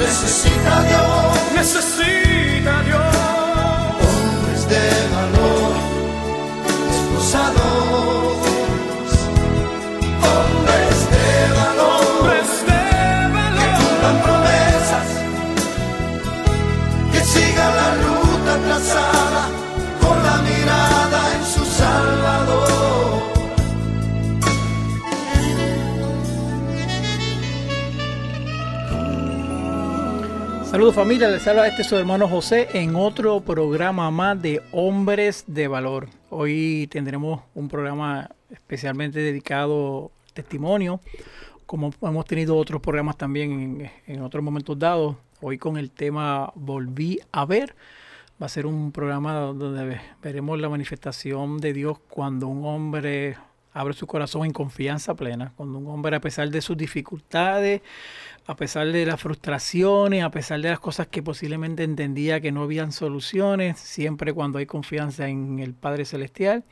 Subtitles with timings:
[0.00, 3.16] Necesita Dios, necesita Dios.
[4.00, 4.84] Hombres de
[5.14, 5.74] valor,
[6.90, 7.89] esposados.
[30.80, 35.68] Saludos familia, les habla este su hermano José en otro programa más de Hombres de
[35.68, 36.08] Valor.
[36.30, 41.02] Hoy tendremos un programa especialmente dedicado testimonio,
[41.66, 45.16] como hemos tenido otros programas también en, en otros momentos dados.
[45.42, 47.76] Hoy con el tema Volví a ver.
[48.42, 53.36] Va a ser un programa donde veremos la manifestación de Dios cuando un hombre
[53.72, 57.82] abre su corazón en confianza plena, cuando un hombre a pesar de sus dificultades,
[58.46, 62.62] a pesar de las frustraciones, a pesar de las cosas que posiblemente entendía que no
[62.62, 66.64] habían soluciones, siempre cuando hay confianza en el Padre Celestial,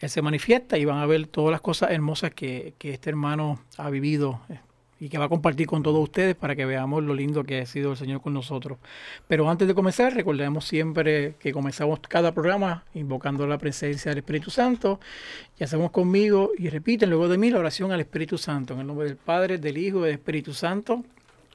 [0.00, 3.60] Él se manifiesta y van a ver todas las cosas hermosas que, que este hermano
[3.78, 4.60] ha vivido eh,
[5.00, 7.66] y que va a compartir con todos ustedes para que veamos lo lindo que ha
[7.66, 8.78] sido el Señor con nosotros.
[9.28, 14.50] Pero antes de comenzar, recordemos siempre que comenzamos cada programa invocando la presencia del Espíritu
[14.50, 15.00] Santo
[15.58, 18.86] y hacemos conmigo y repiten luego de mí la oración al Espíritu Santo, en el
[18.86, 21.04] nombre del Padre, del Hijo y del Espíritu Santo.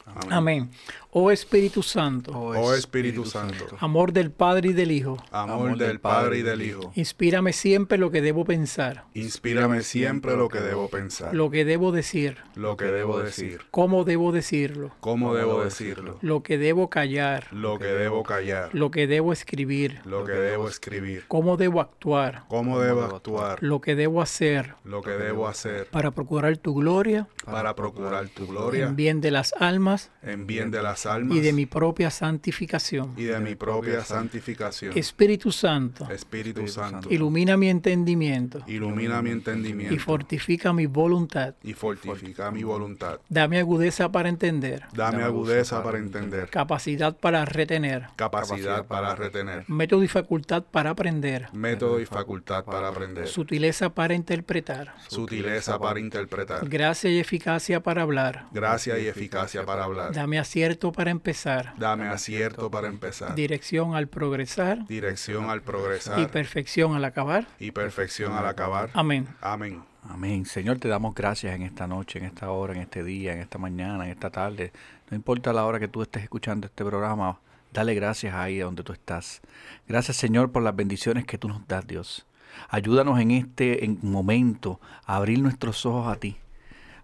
[0.05, 0.33] Amén.
[0.33, 0.69] Amén.
[1.11, 2.31] Oh Espíritu Santo.
[2.31, 3.66] Oh Espíritu Santo.
[3.80, 5.17] Amor del Padre y del Hijo.
[5.31, 6.92] Amor del Padre y del Hijo.
[6.94, 9.05] Inspírame siempre lo que debo pensar.
[9.15, 11.33] Inspírame siempre lo que debo pensar.
[11.33, 12.38] Lo que debo decir.
[12.54, 13.61] Lo que debo decir.
[13.71, 14.92] Cómo debo decirlo.
[14.99, 16.20] Cómo debo decirlo.
[16.21, 17.48] Lo que debo callar.
[17.52, 18.70] Lo que debo callar.
[18.73, 20.02] Lo que debo escribir.
[20.05, 21.23] Lo que debo escribir.
[21.27, 22.43] Cómo debo actuar.
[22.49, 23.58] Cómo debo actuar.
[23.64, 24.76] Lo que debo hacer.
[24.83, 25.88] Lo que debo hacer.
[25.88, 27.27] Para procurar tu gloria.
[27.45, 28.86] Para procurar tu gloria.
[28.86, 29.89] En bien de las almas.
[30.22, 31.38] En bien de las almas.
[31.38, 33.14] Y de mi propia santificación.
[33.17, 34.98] Y de mi propia santificación.
[34.98, 36.10] Espíritu Santo.
[36.11, 37.10] Espíritu Santo.
[37.11, 38.64] Ilumina mi entendimiento.
[38.67, 39.94] Ilumina mi entendimiento.
[39.94, 41.55] Y fortifica mi voluntad.
[41.64, 43.20] Y fortifica mi voluntad.
[43.30, 44.83] Dame agudeza para entender.
[44.94, 46.50] Dame agudeza para entender.
[46.50, 48.08] Capacidad para retener.
[48.16, 49.66] Capacidad para retener.
[49.67, 51.48] Método y facultad para aprender.
[51.54, 53.27] Método y facultad para aprender.
[53.27, 54.94] Sutileza para interpretar.
[55.08, 56.67] Sutileza para interpretar.
[56.67, 58.45] Gracia y eficacia para hablar.
[58.52, 60.13] Gracia y eficacia para hablar.
[60.13, 61.73] Dame acierto para empezar.
[61.77, 63.35] Dame acierto para empezar.
[63.35, 64.87] Dirección al progresar.
[64.87, 66.19] Dirección al progresar.
[66.19, 67.47] Y perfección al acabar.
[67.59, 68.89] Y perfección al acabar.
[68.93, 69.27] Amén.
[69.41, 69.83] Amén.
[70.07, 70.45] Amén.
[70.45, 73.57] Señor, te damos gracias en esta noche, en esta hora, en este día, en esta
[73.57, 74.71] mañana, en esta tarde.
[75.09, 77.39] No importa la hora que tú estés escuchando este programa,
[77.73, 79.41] dale gracias ahí donde tú estás.
[79.87, 82.25] Gracias, Señor, por las bendiciones que tú nos das, Dios.
[82.69, 86.37] Ayúdanos en este momento a abrir nuestros ojos a ti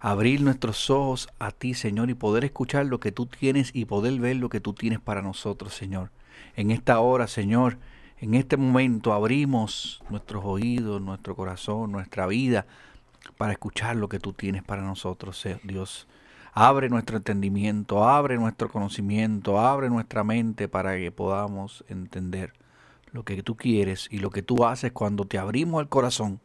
[0.06, 4.20] abrir nuestros ojos a ti, Señor, y poder escuchar lo que tú tienes y poder
[4.20, 6.12] ver lo que tú tienes para nosotros, Señor.
[6.54, 7.78] En esta hora, Señor,
[8.20, 12.66] en este momento abrimos nuestros oídos, nuestro corazón, nuestra vida
[13.36, 16.06] para escuchar lo que tú tienes para nosotros, Dios.
[16.52, 22.52] Abre nuestro entendimiento, abre nuestro conocimiento, abre nuestra mente para que podamos entender
[23.10, 26.38] lo que tú quieres y lo que tú haces cuando te abrimos el corazón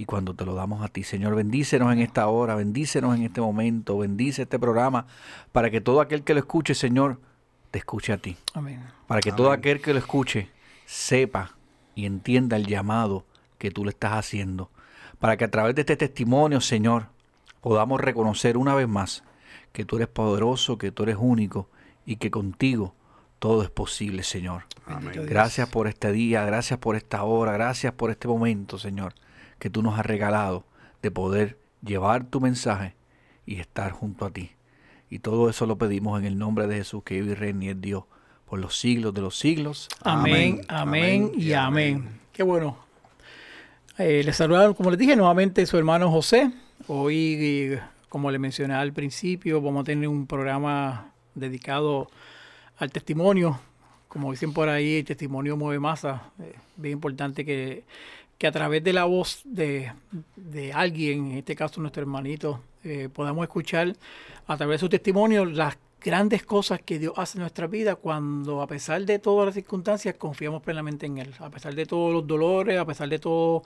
[0.00, 1.04] y cuando te lo damos a ti.
[1.04, 5.04] Señor, bendícenos en esta hora, bendícenos en este momento, bendice este programa
[5.52, 7.20] para que todo aquel que lo escuche, Señor,
[7.70, 8.38] te escuche a ti.
[8.54, 8.82] Amén.
[9.06, 9.36] Para que Amén.
[9.36, 10.48] todo aquel que lo escuche
[10.86, 11.54] sepa
[11.94, 13.26] y entienda el llamado
[13.58, 14.70] que tú le estás haciendo.
[15.18, 17.08] Para que a través de este testimonio, Señor,
[17.60, 19.22] podamos reconocer una vez más
[19.74, 21.68] que tú eres poderoso, que tú eres único
[22.06, 22.94] y que contigo
[23.38, 24.62] todo es posible, Señor.
[24.86, 25.12] Amén.
[25.26, 29.12] Gracias por este día, gracias por esta hora, gracias por este momento, Señor,
[29.60, 30.64] que tú nos has regalado
[31.02, 32.94] de poder llevar tu mensaje
[33.46, 34.50] y estar junto a ti.
[35.08, 37.68] Y todo eso lo pedimos en el nombre de Jesús, que vive y reina y
[37.68, 38.04] es Dios
[38.46, 39.88] por los siglos de los siglos.
[40.02, 42.20] Amén, amén, y amén.
[42.32, 42.76] Qué bueno.
[43.98, 46.50] Eh, les saludaron, como les dije, nuevamente su hermano José.
[46.86, 52.08] Hoy, eh, como le mencioné al principio, vamos a tener un programa dedicado
[52.78, 53.60] al testimonio.
[54.08, 56.32] Como dicen por ahí, el testimonio mueve masa.
[56.40, 57.84] Eh, bien importante que,
[58.40, 59.92] que a través de la voz de,
[60.34, 63.94] de alguien, en este caso nuestro hermanito, eh, podamos escuchar
[64.46, 68.62] a través de su testimonio las grandes cosas que Dios hace en nuestra vida cuando
[68.62, 72.26] a pesar de todas las circunstancias confiamos plenamente en Él, a pesar de todos los
[72.26, 73.64] dolores, a pesar de todos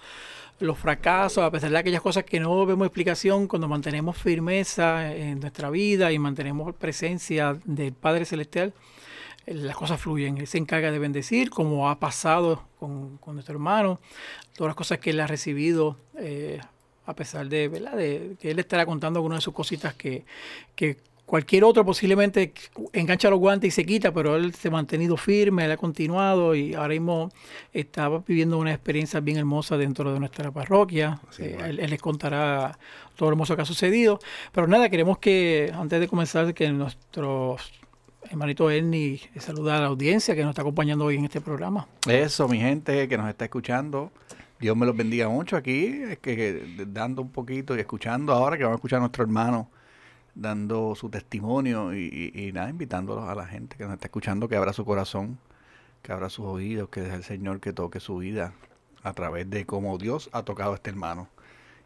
[0.58, 5.38] los fracasos, a pesar de aquellas cosas que no vemos explicación, cuando mantenemos firmeza en
[5.38, 8.72] nuestra vida y mantenemos presencia del Padre Celestial,
[9.46, 10.38] las cosas fluyen.
[10.38, 14.00] Él se encarga de bendecir, como ha pasado con, con nuestro hermano,
[14.56, 15.96] todas las cosas que él ha recibido.
[16.18, 16.60] eh,
[17.06, 17.96] a pesar de, ¿verdad?
[17.96, 20.24] de que él estará contando algunas de sus cositas que,
[20.74, 20.96] que
[21.26, 22.52] cualquier otro posiblemente
[22.92, 26.54] engancha los guantes y se quita, pero él se ha mantenido firme, él ha continuado
[26.54, 27.30] y ahora mismo
[27.72, 31.20] está viviendo una experiencia bien hermosa dentro de nuestra parroquia.
[31.38, 32.78] Eh, él, él les contará
[33.16, 34.18] todo lo hermoso que ha sucedido.
[34.52, 37.56] Pero nada, queremos que antes de comenzar, que nuestro
[38.30, 41.86] hermanito Ernie saluda a la audiencia que nos está acompañando hoy en este programa.
[42.08, 44.10] Eso, mi gente que nos está escuchando.
[44.60, 48.56] Dios me los bendiga mucho aquí, es que, que dando un poquito y escuchando ahora
[48.56, 49.68] que vamos a escuchar a nuestro hermano
[50.34, 54.48] dando su testimonio y, y- y nada, invitándolos a la gente que nos está escuchando
[54.48, 55.38] que abra su corazón,
[56.02, 58.52] que abra sus oídos, que deje el Señor que toque su vida
[59.02, 61.28] a través de cómo Dios ha tocado a este hermano.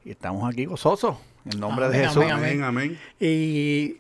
[0.05, 1.17] Y estamos aquí gozosos,
[1.53, 2.23] en nombre de Jesús.
[2.25, 2.99] amén, Amén, amén.
[3.21, 3.97] Y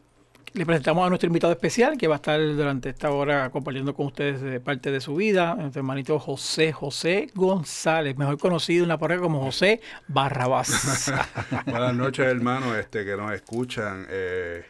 [0.52, 4.06] le presentamos a nuestro invitado especial que va a estar durante esta hora compartiendo con
[4.06, 8.98] ustedes eh, parte de su vida, nuestro hermanito José José González, mejor conocido en la
[8.98, 11.12] parroquia como José Barrabás.
[11.66, 14.06] Buenas noches, hermanos, este, que nos escuchan.
[14.08, 14.64] Eh,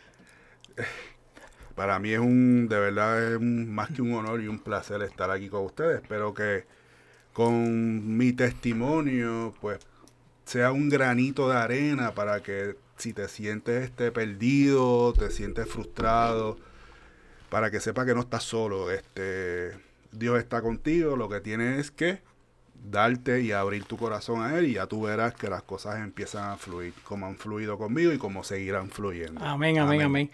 [1.75, 5.31] para mí es un, de verdad, es más que un honor y un placer estar
[5.31, 6.03] aquí con ustedes.
[6.03, 6.65] Espero que
[7.33, 9.79] con mi testimonio, pues,
[10.45, 16.59] sea un granito de arena para que si te sientes este, perdido, te sientes frustrado,
[17.49, 18.91] para que sepa que no estás solo.
[18.91, 19.73] Este,
[20.13, 22.21] Dios está contigo, lo que tienes es que
[22.91, 26.51] darte y abrir tu corazón a Él y ya tú verás que las cosas empiezan
[26.51, 29.45] a fluir, como han fluido conmigo y como seguirán fluyendo.
[29.45, 30.31] Amén, amén, amén.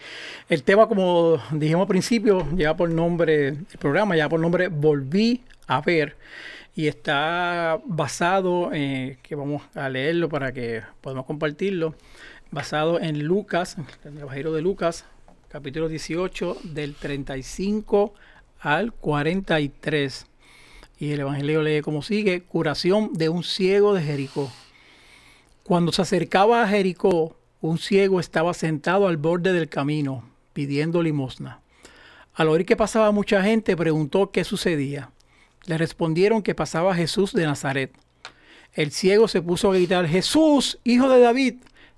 [0.49, 5.43] El tema, como dijimos al principio, lleva por nombre, el programa lleva por nombre Volví
[5.67, 6.17] a ver
[6.77, 11.95] y está basado, eh, que vamos a leerlo para que podamos compartirlo,
[12.55, 15.05] basado en Lucas, el Evangelio de Lucas,
[15.49, 18.15] capítulo 18, del 35
[18.61, 20.27] al 43.
[21.01, 24.53] Y el Evangelio lee como sigue, curación de un ciego de Jericó.
[25.65, 30.23] Cuando se acercaba a Jericó, un ciego estaba sentado al borde del camino,
[30.53, 31.61] pidiendo limosna.
[32.35, 35.11] Al oír que pasaba mucha gente, preguntó qué sucedía.
[35.67, 37.93] Le respondieron que pasaba Jesús de Nazaret.
[38.75, 41.55] El ciego se puso a gritar, Jesús, hijo de David,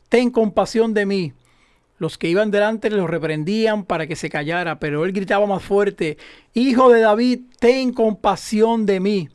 [0.09, 1.33] ten compasión de mí.
[1.99, 6.19] Los que iban delante lo reprendían para que se callara, pero él gritaba más fuerte,
[6.53, 9.29] Hijo de David, ten compasión de mí.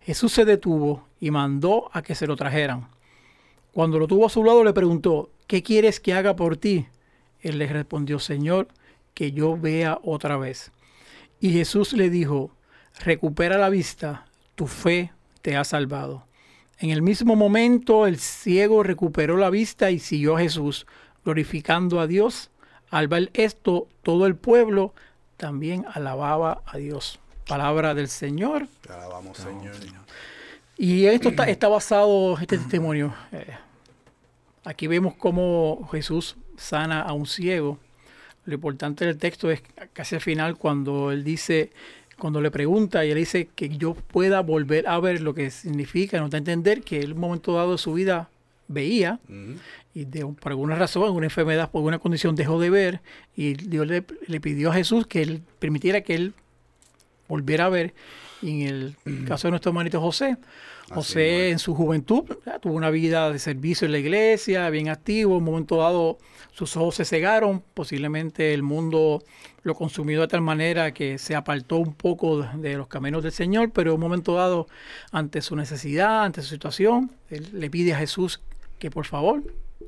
[0.00, 2.88] Jesús se detuvo y mandó a que se lo trajeran.
[3.72, 6.86] Cuando lo tuvo a su lado le preguntó, ¿qué quieres que haga por ti?
[7.40, 8.68] Él le respondió, Señor,
[9.14, 10.72] que yo vea otra vez.
[11.38, 12.50] Y Jesús le dijo,
[12.98, 16.24] recupera la vista, tu fe te ha salvado.
[16.80, 20.86] En el mismo momento el ciego recuperó la vista y siguió a Jesús,
[21.26, 22.50] glorificando a Dios.
[22.88, 24.94] Al ver esto, todo el pueblo
[25.36, 27.20] también alababa a Dios.
[27.46, 28.66] Palabra del Señor.
[28.80, 29.74] Te alabamos, Señor.
[30.78, 33.12] Y esto está, está basado, este testimonio.
[33.32, 33.58] eh,
[34.64, 37.78] aquí vemos cómo Jesús sana a un ciego.
[38.46, 39.62] Lo importante del texto es
[39.92, 41.72] casi al final cuando él dice,
[42.20, 46.20] cuando le pregunta y él dice que yo pueda volver a ver lo que significa,
[46.20, 48.30] nos da a entender que él en un momento dado de su vida
[48.68, 49.18] veía
[49.92, 53.00] y de, por alguna razón, alguna enfermedad, por alguna condición dejó de ver
[53.34, 56.34] y Dios le, le pidió a Jesús que él permitiera que él
[57.26, 57.94] volviera a ver.
[58.42, 60.36] Y en el caso de nuestro hermanito José,
[60.90, 61.52] José es.
[61.52, 62.60] en su juventud ¿verdad?
[62.60, 66.18] tuvo una vida de servicio en la iglesia, bien activo, en un momento dado
[66.52, 69.22] sus ojos se cegaron, posiblemente el mundo
[69.62, 73.70] lo consumió de tal manera que se apartó un poco de, los caminos del Señor,
[73.72, 74.66] pero en un momento dado,
[75.12, 78.40] ante su necesidad, ante su situación, él le pide a Jesús
[78.78, 79.42] que por favor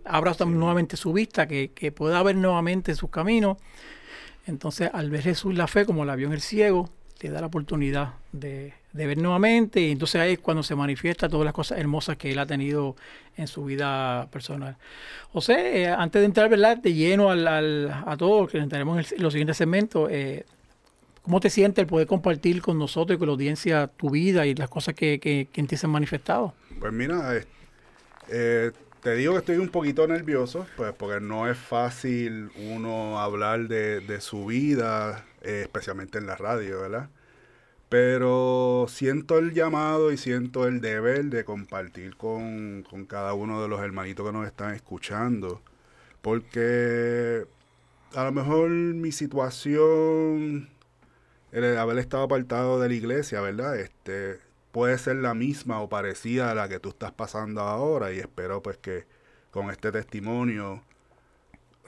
[0.05, 3.57] abra nuevamente su vista, que, que pueda ver nuevamente sus caminos.
[4.47, 6.91] Entonces, al ver Jesús la fe, como la vio en el ciego,
[7.23, 9.81] le da la oportunidad de, ver nuevamente.
[9.81, 12.97] Y entonces ahí es cuando se manifiesta todas las cosas hermosas que él ha tenido
[13.37, 14.77] en su vida personal.
[15.33, 16.77] José, eh, antes de entrar ¿verdad?
[16.79, 20.45] de lleno al, al- a todo, que entraremos en, los siguientes segmentos, eh,
[21.23, 24.55] ¿cómo te sientes el poder compartir con nosotros y con la audiencia tu vida y
[24.55, 26.55] las cosas que, que, que en ti se han manifestado?
[26.81, 27.41] Pues mira,
[28.29, 33.69] eh, te digo que estoy un poquito nervioso, pues porque no es fácil uno hablar
[33.69, 37.11] de su vida, eh, especialmente en la radio, ¿verdad?
[37.89, 43.69] Pero siento el llamado y siento el deber de compartir con, con cada uno de
[43.69, 45.61] los hermanitos que nos están escuchando,
[46.23, 47.47] porque
[48.15, 50.69] a lo mejor mi situación,
[51.53, 53.79] el haber estado apartado de la iglesia, ¿verdad?
[53.79, 54.41] Este,
[54.73, 58.63] puede ser la misma o parecida a la que tú estás pasando ahora y espero
[58.63, 59.05] pues que
[59.51, 60.83] con este testimonio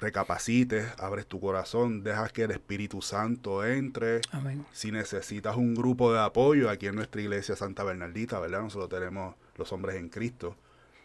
[0.05, 4.21] recapacites, abres tu corazón, dejas que el Espíritu Santo entre.
[4.31, 4.65] Amén.
[4.73, 8.63] Si necesitas un grupo de apoyo aquí en nuestra iglesia Santa Bernardita, ¿verdad?
[8.63, 10.57] Nosotros tenemos los hombres en Cristo,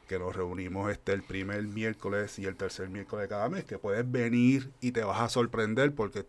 [0.08, 3.78] que nos reunimos este el primer miércoles y el tercer miércoles de cada mes, que
[3.78, 6.26] puedes venir y te vas a sorprender porque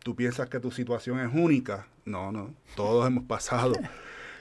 [0.00, 1.86] tú piensas que tu situación es única.
[2.04, 3.74] No, no, todos hemos pasado.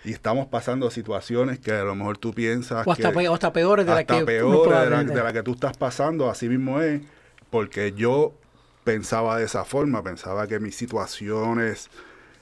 [0.06, 3.34] Y estamos pasando situaciones que a lo mejor tú piensas O hasta, que pe- o
[3.34, 6.30] hasta peores de la hasta que pueda de la, de la que tú estás pasando,
[6.30, 7.02] así mismo es,
[7.54, 8.34] porque yo
[8.84, 11.92] pensaba de esa forma, pensaba que mis situaciones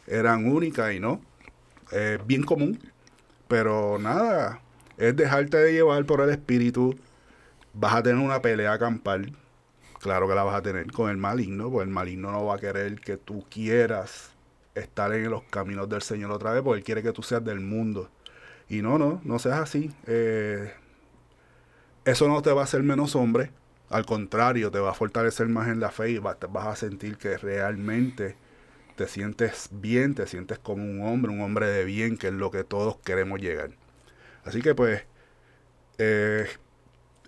[0.08, 1.20] eran únicas y no,
[1.92, 2.80] es bien común,
[3.50, 4.62] pero nada,
[4.96, 6.96] es dejarte de llevar por el espíritu,
[7.74, 9.36] vas a tener una pelea campal,
[10.00, 12.60] claro que la vas a tener con el maligno, porque el maligno no va a
[12.60, 14.32] querer que tú quieras
[14.76, 17.60] estar en los caminos del Señor otra vez, porque Él quiere que tú seas del
[17.60, 18.10] mundo.
[18.70, 19.92] Y no, no, no seas así.
[20.08, 20.72] Eh,
[22.06, 23.52] eso no te va a hacer menos hombre.
[23.92, 27.38] Al contrario, te va a fortalecer más en la fe y vas a sentir que
[27.38, 28.38] realmente
[28.96, 32.52] te sientes bien, te sientes como un hombre, un hombre de bien, que es lo
[32.52, 33.72] que todos queremos llegar.
[34.46, 35.04] Así que pues,
[35.98, 36.48] eh,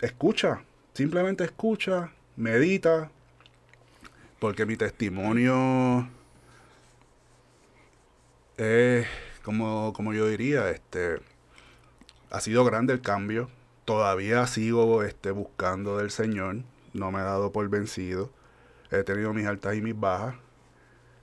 [0.00, 3.10] escucha, simplemente escucha, medita,
[4.38, 6.08] porque mi testimonio
[8.56, 9.06] es,
[9.42, 11.20] como, como yo diría, este,
[12.30, 13.50] ha sido grande el cambio.
[13.84, 16.56] Todavía sigo este, buscando del Señor.
[16.92, 18.30] No me he dado por vencido.
[18.90, 20.36] He tenido mis altas y mis bajas.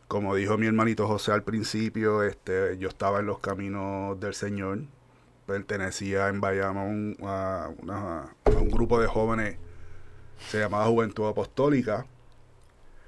[0.08, 4.80] Como dijo mi hermanito José al principio, este, yo estaba en los caminos del Señor.
[5.48, 9.58] Pertenecía en Bayamón a, a un grupo de jóvenes,
[10.50, 12.06] se llamaba Juventud Apostólica.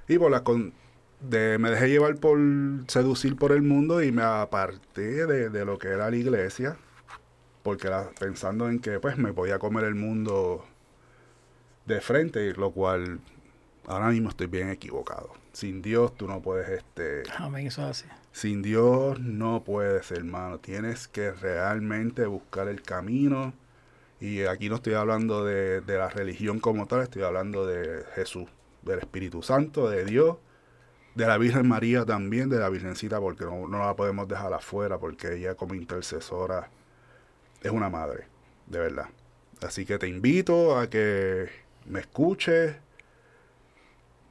[0.08, 0.74] Y por la con-
[1.20, 2.40] de, me dejé llevar por
[2.88, 6.78] seducir por el mundo y me aparté de lo que era la iglesia
[7.64, 7.90] porque
[8.20, 10.66] pensando en que pues me podía comer el mundo
[11.86, 13.20] de frente, lo cual
[13.88, 15.32] ahora mismo estoy bien equivocado.
[15.54, 18.06] Sin Dios tú no puedes, este, Amén, eso es así.
[18.32, 20.60] sin Dios no puedes, hermano.
[20.60, 23.54] Tienes que realmente buscar el camino.
[24.20, 28.48] Y aquí no estoy hablando de, de la religión como tal, estoy hablando de Jesús,
[28.82, 30.38] del Espíritu Santo, de Dios,
[31.16, 34.98] de la Virgen María también, de la Virgencita, porque no, no la podemos dejar afuera,
[34.98, 36.70] porque ella como intercesora
[37.64, 38.26] es una madre,
[38.68, 39.10] de verdad.
[39.62, 41.50] Así que te invito a que
[41.86, 42.76] me escuches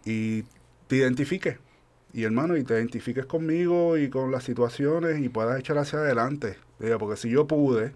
[0.04, 0.42] y
[0.86, 1.58] te identifiques.
[2.12, 6.58] Y hermano, y te identifiques conmigo y con las situaciones y puedas echar hacia adelante.
[6.98, 7.94] Porque si yo pude,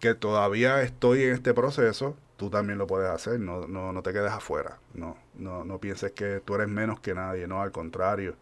[0.00, 3.40] que todavía estoy en este proceso, tú también lo puedes hacer.
[3.40, 4.78] No, no, no te quedes afuera.
[4.94, 7.46] No, no, no pienses que tú eres menos que nadie.
[7.46, 8.36] No, al contrario.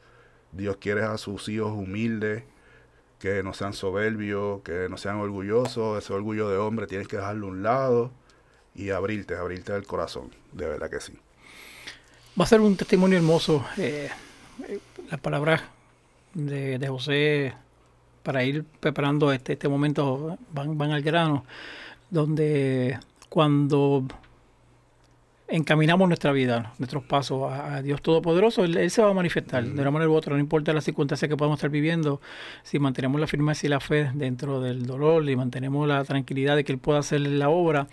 [0.53, 2.45] Dios quiere a sus hijos humildes,
[3.25, 5.97] que no sean soberbios, que no sean orgullosos.
[5.97, 8.11] Ese orgullo de hombre tienes que dejarlo a un lado
[8.75, 10.31] y abrirte, abrirte el corazón.
[10.53, 11.15] De verdad que sí.
[12.39, 13.65] Va a ser un testimonio hermoso.
[13.79, 14.11] eh,
[14.69, 14.79] eh,
[15.11, 15.63] las palabras
[16.35, 17.55] de, de José
[18.23, 21.47] para ir preparando este, este momento van, van al grano,
[22.11, 22.99] donde
[23.31, 24.05] cuando
[25.49, 29.81] encaminamos nuestra vida, nuestros pasos a, Dios Todopoderoso, él, Él se va a manifestar de
[29.81, 32.21] una manera u otra, no importa las circunstancias que podamos estar viviendo,
[32.63, 36.65] si mantenemos la firmeza y la fe dentro del dolor y mantenemos la tranquilidad de
[36.65, 37.89] que Él pueda hacer la obra,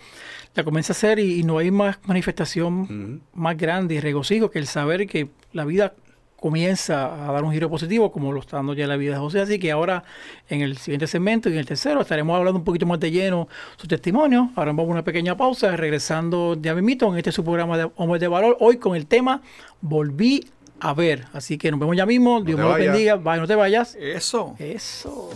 [0.54, 4.58] la comienza a hacer y, y no hay más manifestación más grande y regocijo que
[4.58, 5.94] el saber que la vida
[6.42, 9.40] comienza a dar un giro positivo como lo está dando ya la vida de José.
[9.40, 10.02] Así que ahora
[10.48, 13.48] en el siguiente segmento y en el tercero estaremos hablando un poquito más de lleno
[13.76, 14.50] su testimonio.
[14.56, 18.20] Ahora vamos a una pequeña pausa, regresando ya mismito en este su programa de Hombres
[18.20, 19.40] de Valor, hoy con el tema
[19.80, 20.44] Volví
[20.80, 21.26] a ver.
[21.32, 22.40] Así que nos vemos ya mismo.
[22.42, 23.14] Dios me lo bendiga.
[23.14, 23.94] Vaya, no te vayas.
[23.94, 24.56] Eso.
[24.58, 25.30] Eso.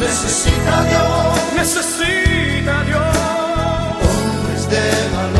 [0.00, 3.00] Necesita Dios Necesita Dios.
[4.02, 5.39] hombres de valor,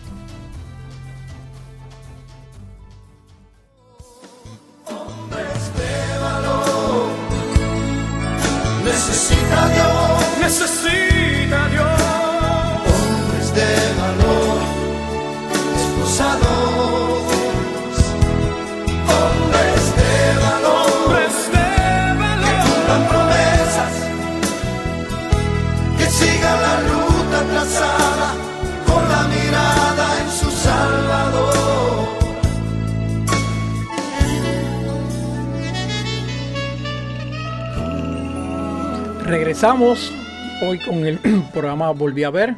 [40.85, 41.19] Con el
[41.53, 42.55] programa Volví a ver.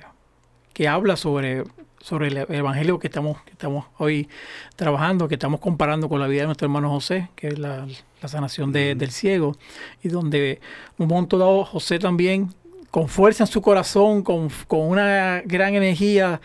[0.74, 1.64] que habla sobre,
[2.02, 4.28] sobre el evangelio que estamos, que estamos hoy
[4.76, 7.88] trabajando, que estamos comparando con la vida de nuestro hermano José, que es la,
[8.22, 9.56] la sanación de- del ciego,
[10.04, 10.60] y donde
[10.98, 12.54] un momento dado José también,
[12.92, 16.42] con fuerza en su corazón, con, con una gran energía,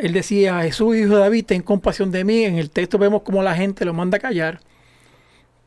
[0.00, 2.44] él decía, Jesús, hijo de David, ten compasión de mí.
[2.44, 4.60] En el texto vemos como la gente lo manda a callar.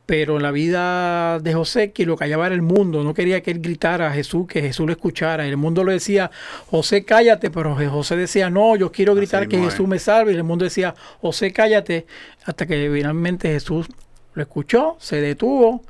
[0.06, 3.02] Pero en la vida de José, quien lo callaba era el mundo.
[3.02, 5.44] No quería que él gritara a Jesús, que Jesús lo escuchara.
[5.44, 6.30] El mundo le decía,
[6.70, 7.50] José, cállate.
[7.50, 9.72] Pero José decía, no, yo quiero gritar Así que es.
[9.72, 10.32] Jesús me salve.
[10.32, 12.06] Y el mundo decía, José, cállate.
[12.44, 13.88] Hasta que finalmente Jesús
[14.34, 15.82] lo escuchó, se detuvo.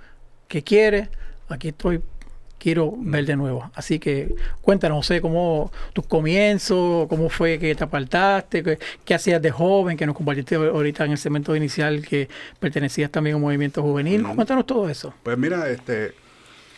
[0.49, 1.11] ¿Qué quiere?
[1.51, 2.01] Aquí estoy.
[2.59, 3.71] Quiero ver de nuevo.
[3.75, 9.41] Así que cuéntanos, José, cómo tus comienzos, cómo fue que te apartaste, qué, qué hacías
[9.43, 13.43] de joven, que nos compartiste ahorita en el segmento inicial que pertenecías también a un
[13.43, 14.25] movimiento juvenil.
[14.35, 15.13] Cuéntanos todo eso.
[15.23, 16.15] Pues mira, este,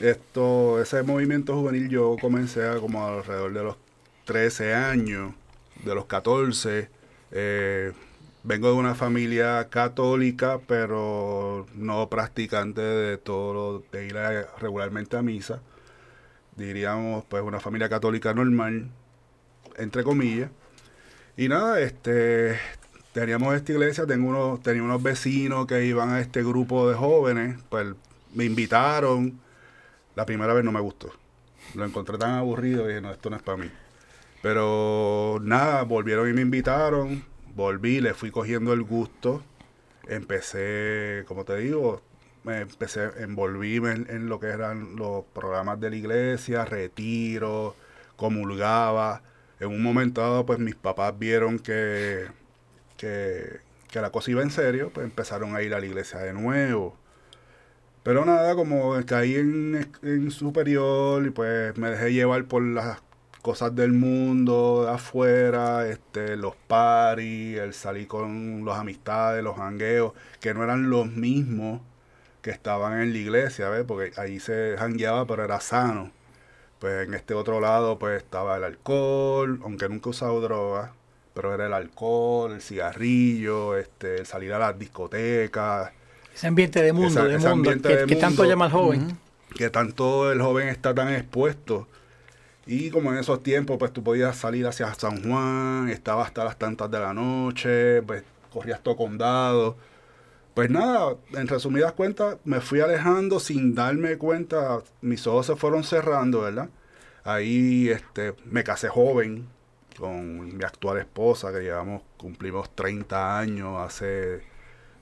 [0.00, 3.76] esto, ese movimiento juvenil yo comencé a como alrededor de los
[4.24, 5.32] 13 años,
[5.84, 6.88] de los 14.
[7.30, 7.92] eh,
[8.48, 14.16] vengo de una familia católica, pero no practicante de todo de ir
[14.58, 15.60] regularmente a misa.
[16.56, 18.88] Diríamos, pues una familia católica normal,
[19.76, 20.50] entre comillas.
[21.36, 22.58] Y nada, este,
[23.12, 27.58] teníamos esta iglesia, tengo unos, tenía unos vecinos que iban a este grupo de jóvenes,
[27.68, 27.88] pues
[28.34, 29.38] me invitaron.
[30.16, 31.12] La primera vez no me gustó.
[31.74, 33.70] Lo encontré tan aburrido y dije, no, esto no es para mí.
[34.40, 37.22] Pero nada, volvieron y me invitaron,
[37.58, 39.42] volví, le fui cogiendo el gusto,
[40.06, 42.00] empecé, como te digo,
[42.46, 47.74] empecé, envolvíme en, en lo que eran los programas de la iglesia, retiro,
[48.16, 49.22] comulgaba.
[49.60, 52.26] En un momento dado, pues mis papás vieron que,
[52.96, 56.32] que, que la cosa iba en serio, pues empezaron a ir a la iglesia de
[56.32, 56.96] nuevo.
[58.04, 63.00] Pero nada, como caí en, en superior y pues me dejé llevar por las
[63.42, 70.12] cosas del mundo, de afuera, este, los paris, el salir con los amistades, los jangueos,
[70.40, 71.80] que no eran los mismos
[72.42, 73.84] que estaban en la iglesia, ¿ves?
[73.86, 76.10] Porque ahí se jangueaba, pero era sano.
[76.78, 80.92] Pues en este otro lado, pues estaba el alcohol, aunque nunca he usado droga,
[81.34, 85.90] pero era el alcohol, el cigarrillo, este, el salir a las discotecas,
[86.34, 88.70] Ese ambiente de mundo, Esa- de ese mundo, ambiente que, de que tanto llama al
[88.72, 89.18] joven.
[89.56, 91.88] que tanto el joven está tan expuesto.
[92.68, 96.58] Y como en esos tiempos, pues tú podías salir hacia San Juan, estaba hasta las
[96.58, 99.76] tantas de la noche, pues corrías todo condado.
[100.54, 105.84] pues nada, en resumidas cuentas, me fui alejando sin darme cuenta, mis ojos se fueron
[105.84, 106.68] cerrando, ¿verdad?
[107.24, 109.48] Ahí este, me casé joven
[109.98, 114.42] con mi actual esposa, que llevamos, cumplimos 30 años hace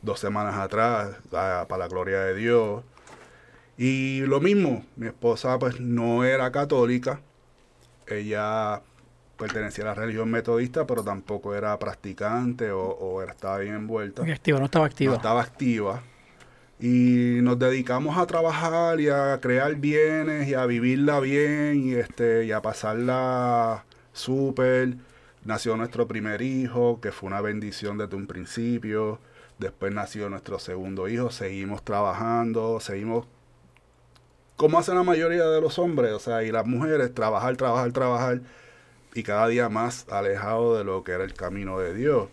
[0.03, 2.85] dos semanas atrás, para la gloria de Dios.
[3.79, 7.21] Y lo mismo, mi esposa pues no era católica,
[8.09, 8.83] ella
[9.37, 14.23] pertenecía a la religión metodista, pero tampoco era practicante o, o era- estaba bien envuelta.
[14.23, 15.11] Activa, no estaba activa.
[15.13, 16.03] No estaba activa.
[16.79, 22.45] Y nos dedicamos a trabajar y a crear bienes y a vivirla bien y, este,
[22.45, 24.97] y a pasarla súper.
[25.45, 29.21] Nació nuestro primer hijo, que fue una bendición desde un principio.
[29.59, 31.31] Después nació nuestro segundo hijo.
[31.31, 33.27] Seguimos trabajando, seguimos
[34.57, 38.41] como hacen la mayoría de los hombres, o sea, y las mujeres, trabajar, trabajar, trabajar,
[39.15, 42.29] y cada día más alejado de lo que era el camino de Dios.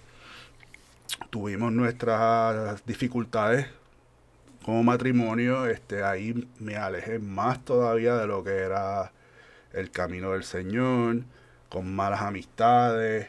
[1.30, 3.68] Tuvimos nuestras dificultades
[4.64, 9.12] como matrimonio, este, ahí me alejé más todavía de lo que era
[9.74, 11.24] el camino del Señor,
[11.70, 13.28] con malas amistades,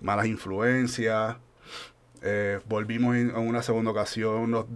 [0.00, 1.36] malas influencias.
[2.22, 4.66] Eh, volvimos en, una segunda ocasión, nos-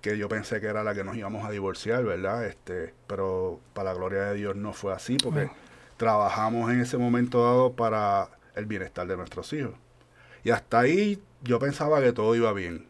[0.00, 2.46] que yo pensé que era la que nos íbamos a divorciar, ¿verdad?
[2.46, 5.50] Este, pero para la gloria de Dios no fue así, porque
[5.96, 9.74] trabajamos en ese momento dado para el bienestar de nuestros hijos.
[10.44, 12.86] Y hasta ahí yo pensaba que todo iba bien.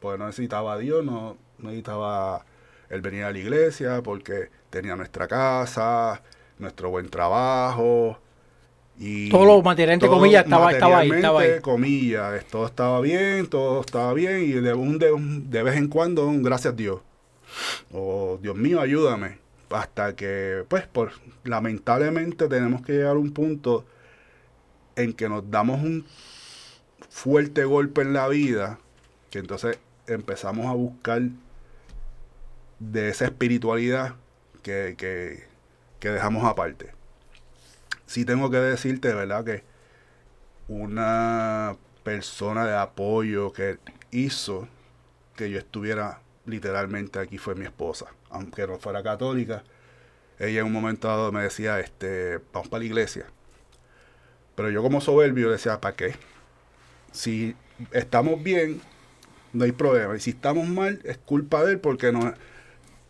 [0.00, 2.44] Porque no necesitaba a Dios, no no necesitaba
[2.88, 6.22] el venir a la iglesia, porque tenía nuestra casa,
[6.58, 8.18] nuestro buen trabajo.
[9.02, 11.60] Y Todo lo material, entre comillas, estaba- estaba ahí, estaba ahí.
[11.62, 15.88] comillas, todo estaba bien, todo estaba bien, y de, un, de, un- de vez en
[15.88, 17.00] cuando un gracias a Dios.
[17.92, 19.38] O Dios mío, ayúdame.
[19.70, 21.12] Hasta que, pues, por
[21.44, 23.86] lamentablemente tenemos que llegar a un punto
[24.96, 26.04] en que nos damos un
[27.08, 28.78] fuerte golpe en la vida,
[29.30, 31.22] que entonces empezamos a buscar
[32.80, 34.14] de esa espiritualidad
[34.62, 35.44] que, que,
[36.00, 36.90] que dejamos aparte.
[38.10, 39.44] Sí tengo que decirte, ¿verdad?
[39.44, 39.62] Que
[40.66, 43.78] una persona de apoyo que
[44.10, 44.66] hizo
[45.36, 49.62] que yo estuviera literalmente aquí fue mi esposa, aunque no fuera católica.
[50.40, 53.26] Ella en un momento dado me decía, este, vamos para la iglesia.
[54.56, 56.16] Pero yo como soberbio decía, ¿para qué?
[57.12, 57.54] Si
[57.92, 58.80] estamos bien,
[59.52, 60.16] no hay problema.
[60.16, 62.34] Y si estamos mal, es culpa de él porque nos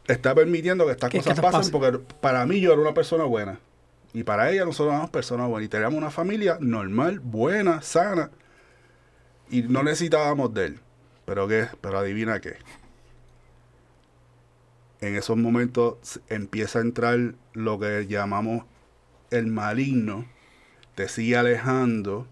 [0.08, 1.72] está permitiendo que estas cosas pasen.
[1.72, 3.60] Porque para mí yo era una persona buena.
[4.12, 5.66] Y para ella nosotros éramos personas buenas.
[5.66, 8.31] Y teníamos una familia normal, buena, sana.
[9.51, 10.81] Y no necesitábamos de él.
[11.25, 12.57] Pero qué, pero adivina qué.
[15.01, 18.64] En esos momentos empieza a entrar lo que llamamos
[19.31, 20.27] el maligno.
[20.94, 22.27] Te sigue alejando,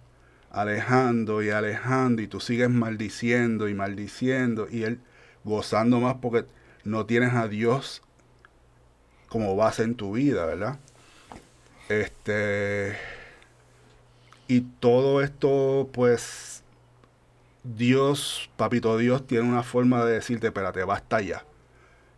[0.51, 2.23] alejando y alejando.
[2.23, 4.67] Y tú sigues maldiciendo y maldiciendo.
[4.71, 5.01] Y él
[5.45, 6.45] gozando más porque
[6.85, 8.03] no tienes a Dios
[9.29, 10.79] como base en tu vida, ¿verdad?
[11.89, 12.97] Este.
[14.47, 16.63] Y todo esto, pues.
[17.65, 21.45] Dios, papito Dios, tiene una forma de decirte, espérate, basta ya.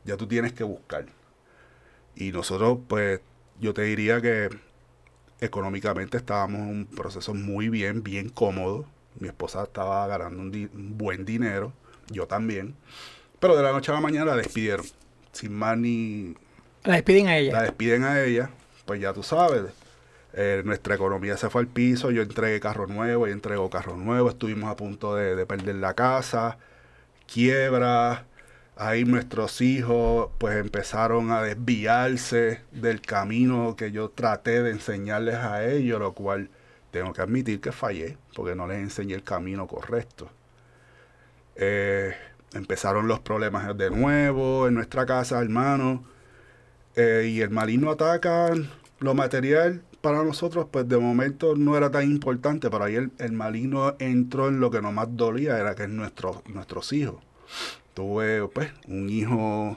[0.04, 1.06] Ya tú tienes que buscar.
[2.14, 3.20] Y nosotros, pues,
[3.61, 4.48] yo te diría que
[5.40, 8.85] económicamente estábamos en un proceso muy bien, bien cómodo.
[9.18, 11.72] Mi esposa estaba ganando un, di- un buen dinero,
[12.11, 12.76] yo también.
[13.40, 14.87] Pero de la noche a la mañana la despidieron.
[15.33, 16.35] Sin más ni,
[16.85, 17.62] La despiden a la ella.
[17.62, 18.50] despiden a ella,
[18.90, 19.62] pues ya tú sabes.
[20.33, 24.31] eh, nuestra economía se fue al piso, yo entregué carro nuevo, ella entregó carro nuevo,
[24.31, 26.59] estuvimos a punto de, de perder la casa,
[27.33, 28.26] quiebra,
[28.76, 35.64] ahí nuestros hijos pues empezaron a desviarse del camino que yo traté de enseñarles a
[35.64, 36.50] ellos, lo cual
[36.90, 40.29] tengo que admitir que fallé, porque no les enseñé el camino correcto.
[41.55, 42.12] Eh,
[42.55, 46.05] empezaron los problemas de nuevo en nuestra casa, hermano.
[46.96, 48.50] Eh, y el maligno ataca
[49.00, 53.32] lo material para nosotros, pues de momento no era tan importante, pero ahí el, el
[53.32, 57.16] maligno entró en lo que no más dolía, era que es nuestro, nuestros hijos.
[57.94, 59.76] Tuve pues un hijo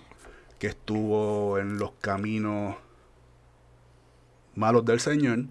[0.59, 2.75] que estuvo en los caminos
[4.55, 5.45] malos del Señor,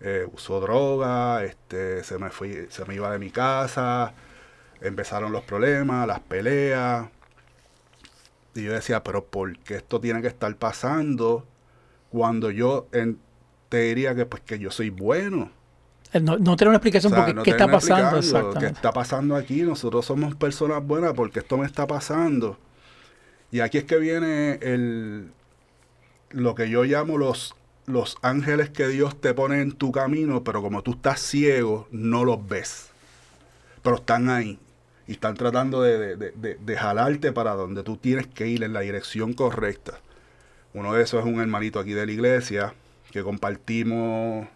[0.00, 4.14] eh, usó droga, este, se me fui, se me iba de mi casa,
[4.80, 7.08] empezaron los problemas, las peleas.
[8.54, 11.46] Y yo decía, pero ¿por qué esto tiene que estar pasando
[12.12, 13.18] cuando yo en-
[13.68, 15.50] te diría que pues que yo soy bueno?
[16.12, 18.26] Eh, No, no tiene una explicación O sea, porque no qué está pasando explicando ¿Qué
[18.26, 18.76] exactamente.
[18.76, 19.62] está pasando aquí?
[19.62, 22.58] Nosotros somos personas buenas porque esto me está pasando.
[23.50, 25.30] Y aquí es que viene el
[26.30, 27.54] lo que yo llamo los
[27.86, 32.24] los ángeles que Dios te pone en tu camino, pero como tú estás ciego, no
[32.24, 32.90] los ves.
[33.82, 34.58] Pero están ahí.
[35.08, 38.62] y están tratando de, de- de- de- de jalarte para donde tú tienes que ir
[38.62, 39.98] en la dirección correcta.
[40.74, 42.74] Uno de esos es un hermanito aquí de la iglesia
[43.10, 44.46] que compartimos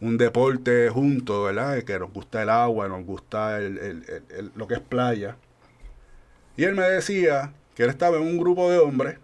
[0.00, 1.82] un deporte juntos, ¿verdad?
[1.84, 5.36] Que nos gusta el agua, nos gusta el- el- el- el- lo que es playa.
[6.56, 9.18] Y él me decía que él estaba en un grupo de hombres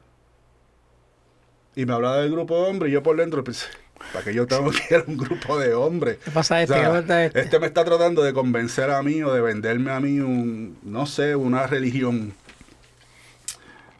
[1.74, 3.66] y me hablaba del grupo de hombres y yo por dentro pensé,
[4.12, 6.18] ¿para qué yo tengo que ir a un grupo de hombres?
[6.24, 6.74] ¿Qué pasa este?
[6.74, 7.40] O sea, ¿Qué pasa este?
[7.40, 11.06] este me está tratando de convencer a mí o de venderme a mí un, no
[11.06, 12.32] sé, una religión.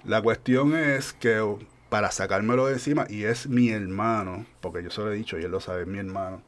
[0.05, 1.41] La cuestión es que
[1.93, 5.43] para sacármelo de encima, y es mi hermano, porque yo se lo he dicho y
[5.43, 6.39] él lo sabe, es mi hermano.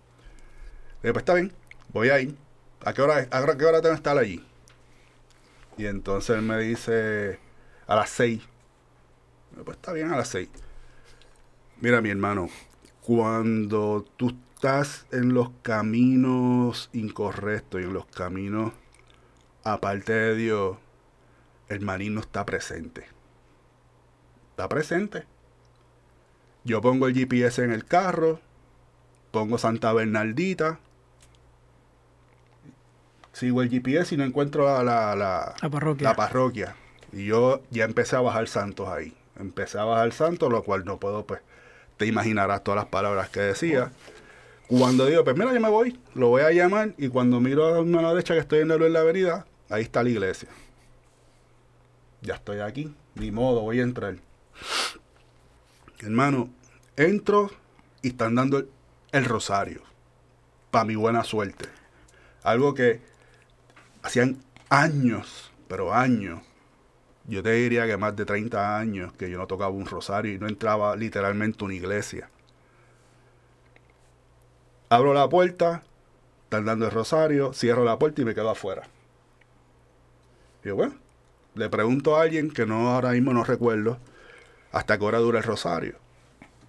[1.02, 1.52] Le digo, pues está bien,
[1.92, 2.14] voy a.
[2.14, 4.42] ¿A qué hora, a qué hora tengo que estar allí?
[5.76, 7.38] Y entonces él me dice,
[7.86, 8.40] a las seis.
[9.50, 10.48] Digo, Pues está bien, a las seis.
[11.78, 12.48] Mira, mi hermano,
[13.02, 18.72] cuando tú estás en los caminos incorrectos y en los caminos
[19.62, 20.78] aparte de Dios,
[21.68, 23.04] el marín no está presente.
[24.52, 25.33] Está presente.
[26.64, 28.40] Yo pongo el GPS en el carro,
[29.30, 30.78] pongo Santa Bernardita,
[33.32, 36.08] sigo el GPS y no encuentro la, la, la- La parroquia.
[36.08, 36.76] la parroquia.
[37.12, 39.14] Y yo ya empecé a bajar santos ahí.
[39.38, 41.40] Empecé a bajar santos, lo cual no puedo, pues,
[41.96, 43.90] te imaginarás todas las palabras que decía.
[44.68, 47.82] Cuando digo, pues mira, yo me voy, lo voy a llamar y cuando miro a
[47.84, 50.48] la derecha que estoy en la avenida, ahí está la iglesia.
[52.22, 54.16] Ya estoy aquí, ni modo, voy a entrar.
[56.04, 56.50] Hermano,
[56.96, 57.50] entro
[58.02, 58.62] y están dando
[59.10, 59.80] el, rosario.
[60.70, 61.70] Para mi buena suerte.
[62.42, 63.00] Algo que
[64.02, 64.36] hacían
[64.68, 66.42] años, pero años.
[67.26, 70.38] Yo te diría que más de 30 años que yo no tocaba un rosario y
[70.38, 72.28] no entraba literalmente a una iglesia.
[74.90, 75.84] Abro la puerta,
[76.44, 78.82] están dando el rosario, cierro la puerta y me quedo afuera.
[80.62, 80.96] Y yo, bueno,
[81.54, 83.98] le pregunto a alguien que no ahora mismo no recuerdo
[84.74, 85.96] hasta qué hora dura el rosario.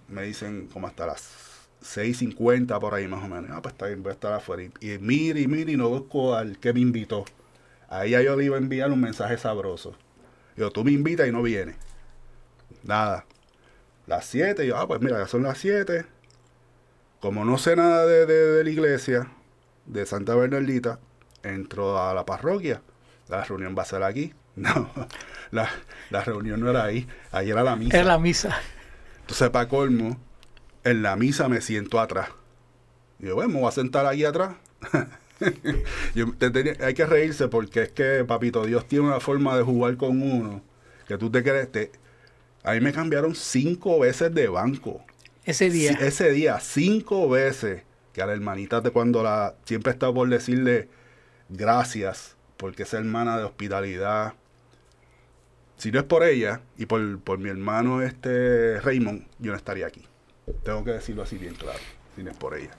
[0.08, 3.50] Me dicen como hasta las 6.50 por ahí más o menos.
[3.52, 4.64] Ah, pues está voy a estar afuera.
[4.80, 7.24] Y, y mire y mire y no busco al que me invitó.
[7.88, 9.96] A ella yo le iba a enviar un mensaje sabroso.
[10.56, 11.76] Yo, tú me invitas y no vienes.
[12.82, 13.24] Nada.
[14.06, 16.06] Las 7, yo, ah, pues mira, ya son las 7.
[17.20, 19.32] Como no sé nada de, de- de la iglesia,
[19.86, 21.00] de Santa Bernardita,
[21.42, 22.82] entro a la parroquia.
[23.28, 24.34] La reunión va a ser aquí.
[24.64, 24.90] No,
[25.50, 25.68] la,
[26.10, 27.06] la reunión no era ahí.
[27.30, 27.96] Ahí era la misa.
[27.96, 28.58] Era la misa.
[29.20, 30.18] Entonces, para colmo,
[30.82, 32.30] en la misa me siento atrás.
[33.18, 34.56] Y yo, bueno, me voy a sentar ahí atrás.
[36.14, 39.62] Yo te tenía- hay que reírse porque es que, papito, Dios tiene una forma de
[39.62, 40.62] jugar con uno
[41.06, 41.70] que tú te crees.
[41.70, 41.92] Te,
[42.64, 45.04] a mí me cambiaron cinco veces de banco.
[45.44, 45.92] Ese día.
[46.00, 47.82] Ese día, cinco veces.
[48.14, 49.54] Que a la hermanita de cuando la.
[49.66, 50.88] Siempre he estado por decirle
[51.50, 54.32] gracias, porque es hermana de hospitalidad.
[55.76, 59.86] Si no es por ella y por, por mi hermano este Raymond, yo no estaría
[59.86, 60.02] aquí.
[60.64, 61.78] Tengo que decirlo así bien claro.
[62.14, 62.70] Si no es por ella.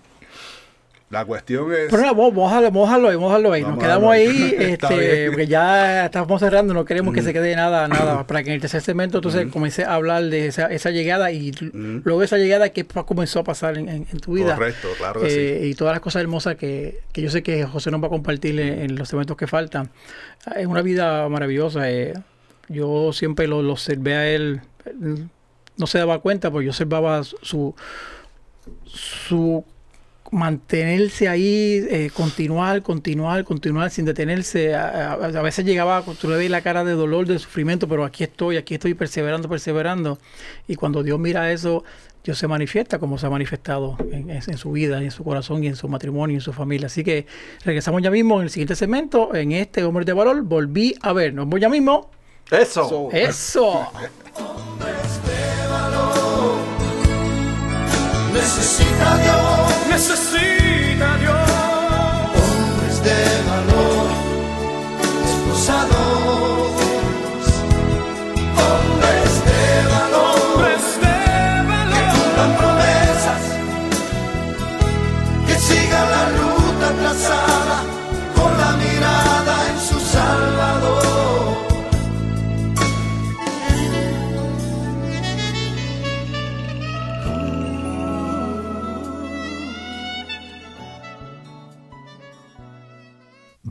[1.10, 1.88] La cuestión es.
[1.90, 3.62] Pero no, a dejarlo ahí, dejarlo ahí.
[3.62, 8.28] Nos quedamos ahí, este, porque ya estamos cerrando, no queremos que se quede nada, nada.
[8.28, 11.52] Para que en el tercer segmento entonces comencé a hablar de esa, esa llegada y
[11.52, 12.02] Ujú.
[12.04, 14.56] luego esa llegada que comenzó a pasar en, en- en tu vida.
[14.56, 17.90] Correcto, claro que Eh, Y todas las cosas hermosas que, que yo sé que José
[17.90, 19.90] nos va a compartir en, en los segmentos que faltan.
[20.58, 21.90] Es una vida maravillosa.
[21.90, 22.16] eh.
[22.70, 24.62] Yo siempre lo, observé a él,
[25.78, 27.76] no se daba cuenta, porque yo observaba su,
[28.86, 29.64] su
[30.32, 34.76] mantenerse ahí, eh, continuar, continuar, continuar sin detenerse.
[34.76, 38.58] A, veces llegaba, tú le veis la cara de dolor, de sufrimiento, pero aquí estoy,
[38.58, 40.20] aquí estoy perseverando, perseverando.
[40.68, 41.84] Y cuando Dios mira eso,
[42.24, 45.76] Dios se manifiesta como se ha manifestado en, su vida, en su corazón y en
[45.76, 46.88] su matrimonio y en su familia.
[46.88, 47.26] Así que
[47.64, 50.42] regresamos ya mismo en el siguiente segmento, en este Hombre de Valor.
[50.44, 52.10] Volví a ver, nos vemos ya mismo.
[52.52, 53.10] Eso.
[53.12, 53.92] Eso.
[58.34, 60.27] Necesita Dios necesita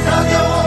[0.00, 0.59] Necesita Dios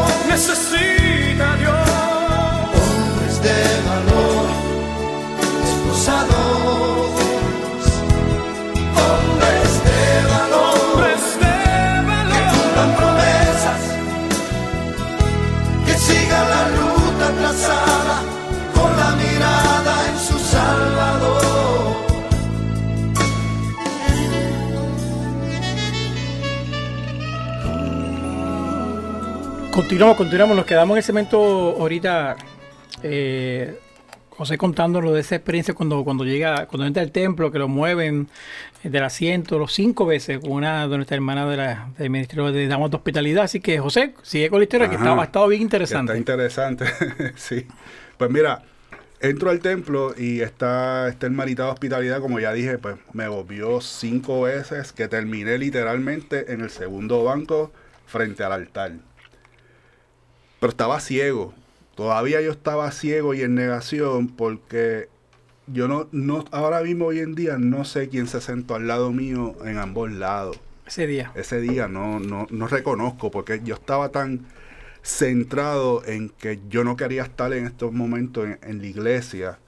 [29.83, 30.55] Continuamos, continuamos.
[30.55, 31.37] Nos quedamos en ese momento
[31.77, 32.37] ahorita.
[33.03, 33.77] eh,
[34.29, 38.29] José contándonos de esa experiencia cuando, cuando llega, cuando entra al templo, que lo mueven
[38.81, 42.67] del asiento los cinco veces con una de nuestra hermana de la, del Ministerio de
[42.67, 43.43] Damas de Hospitalidad.
[43.43, 46.13] Así que José, sigue con la historia que estaba, ha estado bien interesante.
[46.13, 46.85] Está interesante,
[47.35, 47.67] sí.
[48.17, 48.63] Pues mira,
[49.19, 53.81] entro al templo y esta, esta hermanita de hospitalidad, como ya dije, pues me volvió
[53.81, 57.71] cinco veces que terminé literalmente en el segundo banco
[58.07, 58.93] frente al altar.
[60.63, 61.53] Pero estaba ciego.
[61.93, 65.09] Todavía yo estaba ciego y en negación porque
[65.67, 69.11] yo no, no, ahora mismo hoy en día no sé quién se sentó al lado
[69.11, 71.33] mío en ambos lados Ese día.
[71.35, 74.45] ese día no, no, no reconozco porque yo estaba tan
[75.01, 79.59] centrado en que yo no quería estar en estos momentos en, en la iglesia.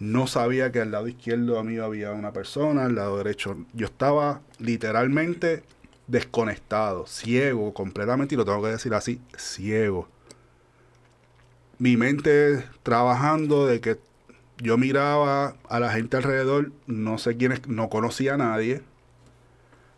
[0.00, 3.56] No sabía que al lado izquierdo mío había una persona, al lado derecho.
[3.72, 5.62] Yo estaba literalmente
[6.08, 10.08] desconectado, ciego completamente, y lo tengo que decir así, ciego.
[11.78, 13.98] Mi mente trabajando de que
[14.58, 18.82] yo miraba a la gente alrededor, no sé quiénes, no conocía a nadie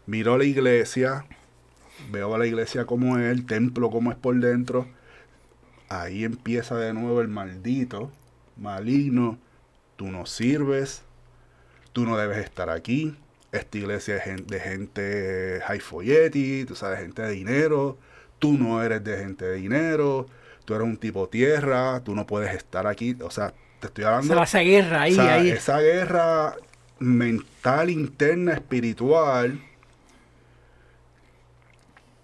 [0.07, 1.27] miro la iglesia,
[2.11, 4.87] veo a la iglesia como es, el templo como es por dentro.
[5.89, 8.11] Ahí empieza de nuevo el maldito,
[8.57, 9.39] maligno.
[9.97, 11.03] Tú no sirves,
[11.93, 13.17] tú no debes estar aquí.
[13.53, 17.99] Esta iglesia es de gente high folleti, tú sabes, gente de dinero.
[18.39, 20.27] Tú no eres de gente de dinero,
[20.67, 23.17] tú eres un tipo tierra, tú no puedes estar aquí.
[23.23, 25.51] O sea, te estoy O hablando sea, esa guerra ahí, o sea, ahí.
[25.51, 26.57] Esa guerra
[26.99, 29.61] mental, interna, espiritual,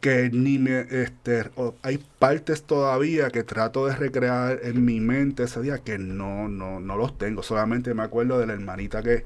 [0.01, 5.45] que ni me, este, o- hay partes todavía que trato de recrear en mi mente
[5.45, 7.43] ese día que no, no, no los tengo.
[7.43, 9.25] Solamente me acuerdo de la hermanita que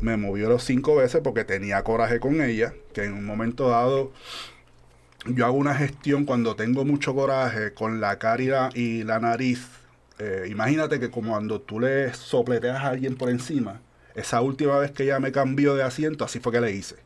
[0.00, 4.12] me movió los cinco veces porque tenía coraje con ella, que en un momento dado
[5.28, 9.66] yo hago una gestión cuando tengo mucho coraje con la cara y la, nariz.
[10.18, 13.80] Eh, imagínate que como cuando tú le sopleteas a alguien por encima,
[14.14, 16.96] esa última vez que ella me cambió de asiento, así fue que le hice.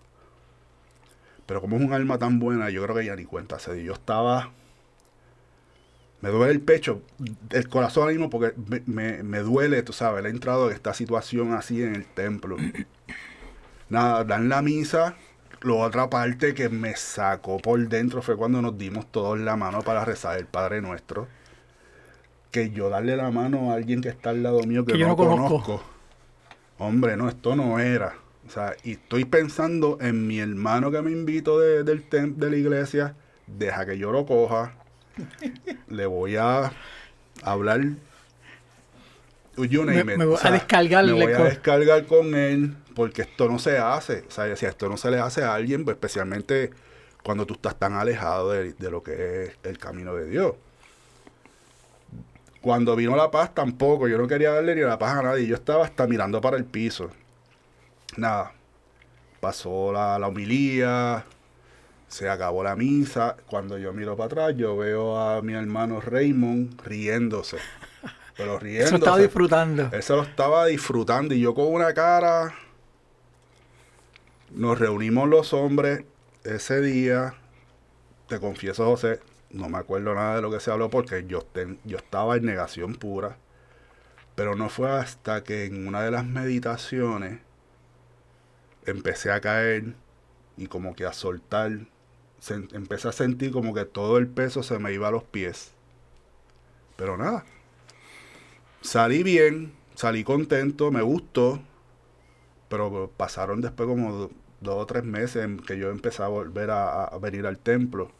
[1.46, 3.58] Pero como es un alma tan buena, yo creo que ella ni cuenta.
[3.58, 4.52] Yo estaba...
[6.20, 7.02] Me duele el pecho,
[7.50, 8.54] el corazón mismo porque
[8.86, 12.56] me, duele, tú sabes, he entrado en esta situación así en el templo.
[13.88, 15.16] Nada, dan la misa.
[15.62, 19.82] La otra parte que me sacó por dentro fue cuando nos dimos todos la mano
[19.82, 21.28] para rezar el Padre Nuestro.
[22.50, 25.06] Que yo darle la mano a alguien que está al lado mío que, Que yo
[25.06, 25.48] no no conozco.
[25.62, 25.84] conozco.
[26.78, 28.14] Hombre, no, esto no era.
[28.46, 32.50] O sea, y estoy pensando en mi hermano que me invito de, del tem- de
[32.50, 33.14] la iglesia.
[33.46, 34.72] Deja que yo lo coja.
[35.88, 36.72] Le voy a
[37.42, 37.82] hablar.
[39.56, 40.18] You name Me- it.
[40.18, 43.58] me voy O sea, a descargarle me voy a descargar con él porque esto no
[43.58, 44.24] se hace.
[44.28, 46.70] O sea, si esto no se le hace a alguien, pues especialmente
[47.22, 50.52] cuando tú estás tan alejado de, de lo que es el camino de Dios.
[52.60, 55.54] Cuando vino la paz tampoco, yo no quería darle ni la paz a nadie, yo
[55.54, 57.08] estaba hasta mirando para el piso.
[58.18, 58.52] Nada,
[59.40, 61.24] pasó la, la homilía,
[62.06, 63.34] se acabó la misa.
[63.46, 67.56] Cuando yo miro para atrás, yo veo a mi hermano Raymond riéndose.
[68.36, 68.88] Pero riéndose.
[68.94, 69.88] Eso estaba disfrutando.
[69.90, 72.52] Él se lo estaba disfrutando y yo con una cara.
[74.50, 76.04] Nos reunimos los hombres
[76.44, 77.34] ese día.
[78.28, 79.20] Te confieso, José,
[79.50, 82.46] no me acuerdo nada de lo que se habló porque yo, ten- yo estaba en
[82.46, 83.38] negación pura.
[84.34, 87.40] Pero no fue hasta que en una de las meditaciones
[88.86, 89.94] empecé a caer
[90.56, 91.72] y como que a soltar.
[92.40, 95.72] Se- empecé a sentir como que todo el peso se me iba a los pies.
[96.96, 97.44] Pero nada,
[98.80, 101.60] salí bien, salí contento, me gustó,
[102.68, 104.30] pero pasaron después como
[104.60, 108.10] dos o tres meses en que yo empecé a volver a, a venir al templo.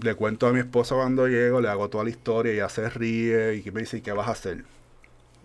[0.00, 3.62] Le cuento a mi esposa cuando llego, le hago toda la historia, ella se ríe
[3.64, 4.64] y me dice, ¿qué vas a hacer?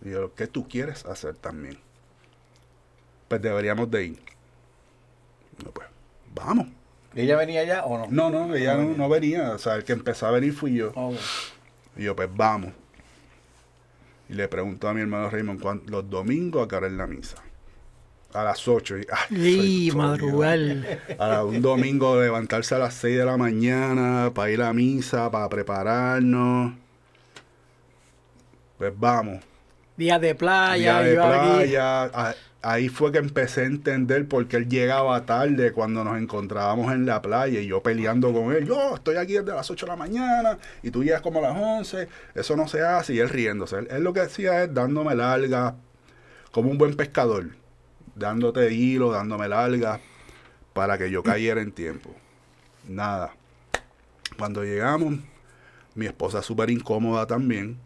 [0.04, 1.78] Y yo, ¿qué tú quieres hacer también?
[3.28, 4.20] Pues deberíamos de ir.
[5.64, 5.88] No, pues,
[6.36, 6.68] vamos.
[7.16, 8.08] ¿Ella venía ya o no?
[8.10, 9.52] No, no, ella no, no venía.
[9.52, 10.91] O sea, el que empezó a venir fui yo.
[10.95, 11.16] Ok.
[11.97, 12.72] Y yo, pues vamos.
[14.30, 17.08] Y le pregunto a mi hermano Raymond, ¿cuán- los domingos a qué hora es la
[17.08, 17.38] misa?
[18.34, 18.97] A las 8.
[18.99, 20.59] Y, ay, Y soy madrugar.
[21.19, 25.49] A un domingo levantarse a las 6 de la mañana para ir a misa, para
[25.49, 26.73] prepararnos.
[28.77, 29.43] Pues vamos.
[29.97, 31.49] Día de playa, Día de aquí.
[31.69, 32.36] playa.
[32.63, 37.07] Ahí fue que empecé a entender por qué él llegaba tarde cuando nos encontrábamos en
[37.07, 38.67] la playa y yo peleando con él.
[38.67, 41.57] Yo estoy aquí desde las 8 de la mañana y tú llegas como a las
[41.57, 42.07] 11.
[42.36, 43.15] Eso no se hace.
[43.15, 43.77] Y él riéndose.
[43.79, 45.73] Él, él lo que hacía es dándome largas,
[46.51, 47.47] como un buen pescador.
[48.16, 49.99] Dándote hilo, dándome largas
[50.74, 52.14] para que yo cayera en tiempo.
[52.88, 53.34] Nada.
[54.38, 55.16] Cuando llegamos,
[55.95, 57.80] mi esposa súper incómoda también,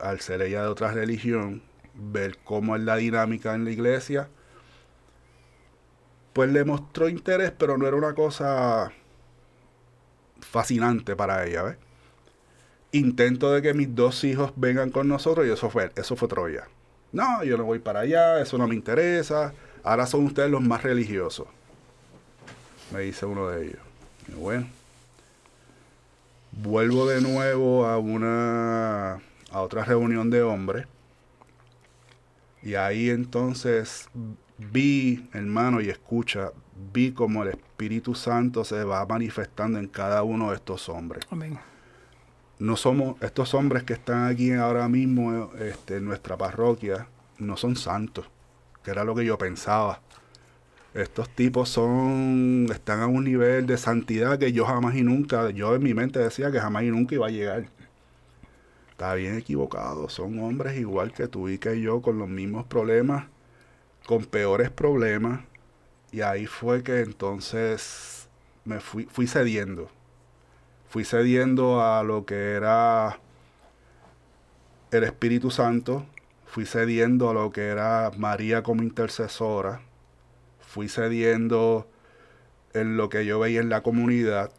[0.00, 1.62] al ser ella de otra religión,
[1.94, 4.28] ver cómo es la dinámica en la iglesia,
[6.32, 8.92] pues le mostró interés, pero no era una cosa
[10.40, 11.76] fascinante para ella, ¿ves?
[12.92, 16.68] Intento de que mis dos hijos vengan con nosotros y eso fue, eso fue Troya.
[17.16, 19.54] No, yo no voy para allá, eso no me interesa.
[19.82, 21.46] Ahora son ustedes los más religiosos.
[22.92, 23.80] Me dice uno de ellos.
[24.36, 24.68] Bueno.
[26.52, 29.14] Vuelvo de nuevo a una
[29.50, 30.86] a otra reunión de hombres.
[32.62, 34.10] Y ahí entonces
[34.58, 36.52] vi, hermano, y escucha,
[36.92, 41.58] vi como el Espíritu Santo se va manifestando en cada uno de estos hombres Amén.
[42.58, 47.06] No somos, estos hombres que están aquí ahora mismo este, en nuestra parroquia,
[47.38, 48.26] no son santos,
[48.82, 50.00] que era lo que yo pensaba.
[50.94, 55.74] Estos tipos son, están a un nivel de santidad que yo jamás y nunca, yo
[55.74, 57.66] en mi mente decía que jamás y nunca iba a llegar.
[58.90, 63.26] Está bien equivocado, son hombres igual que tú y que yo, con los mismos problemas,
[64.06, 65.40] con peores problemas.
[66.12, 68.28] Y ahí fue que entonces
[68.64, 69.90] me fui, fui cediendo
[70.88, 73.18] fui cediendo a lo que era
[74.90, 76.06] el Espíritu Santo,
[76.46, 79.82] fui cediendo a lo que era María como intercesora,
[80.60, 81.88] fui cediendo
[82.72, 84.52] en lo que yo veía en la comunidad,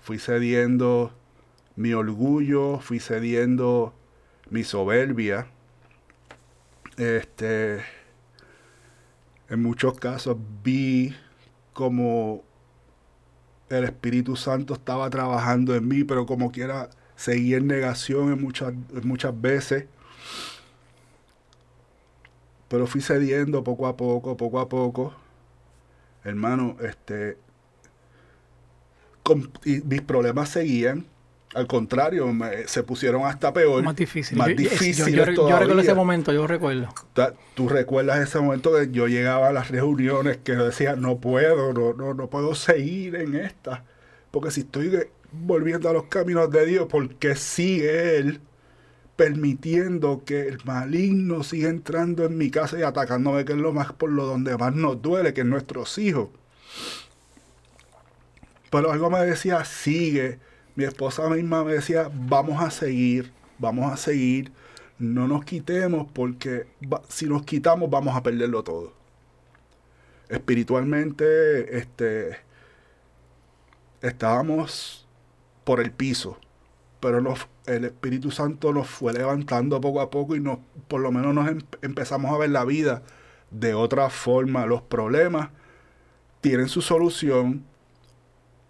[0.00, 1.12] fui cediendo
[1.74, 3.94] mi orgullo, fui cediendo
[4.50, 5.46] mi soberbia.
[6.96, 7.82] Este,
[9.48, 11.14] en muchos casos vi
[11.72, 12.42] como
[13.68, 18.74] el Espíritu Santo estaba trabajando en mí, pero como quiera seguí en negación en muchas,
[19.02, 19.86] muchas veces.
[22.68, 25.14] Pero fui cediendo poco a poco, poco a poco.
[26.24, 27.38] Hermano, este.
[29.84, 31.06] mis problemas seguían.
[31.56, 33.82] Al contrario, me- se pusieron hasta peor.
[33.82, 34.36] Más difícil.
[34.36, 36.88] Más Yo- yo- difíciles yo, yo, yo recuerdo ese momento, yo recuerdo.
[37.54, 41.94] Tú recuerdas ese momento que yo llegaba a las reuniones que decía, no puedo, no,
[41.94, 43.84] no, no puedo seguir en esta.
[44.30, 48.40] Porque si estoy volviendo a los caminos de Dios, ¿por qué sigue Él
[49.16, 53.94] permitiendo que el maligno siga entrando en mi casa y atacándome, que es lo más
[53.94, 56.28] por lo donde más nos duele, que es nuestros hijos?
[58.70, 60.38] Pero algo me decía, sigue.
[60.76, 64.52] Mi esposa misma me decía, vamos a seguir, vamos a seguir.
[64.98, 66.66] No nos quitemos porque
[67.08, 68.92] si nos quitamos vamos a perderlo todo.
[70.28, 72.38] Espiritualmente, este,
[74.02, 75.06] estábamos
[75.64, 76.38] por el piso,
[77.00, 77.18] pero
[77.66, 80.58] el Espíritu Santo nos fue levantando poco a poco y nos,
[80.88, 83.02] por lo menos nos em- empezamos a ver la vida
[83.50, 84.66] de otra forma.
[84.66, 85.50] Los problemas
[86.40, 87.64] tienen su solución,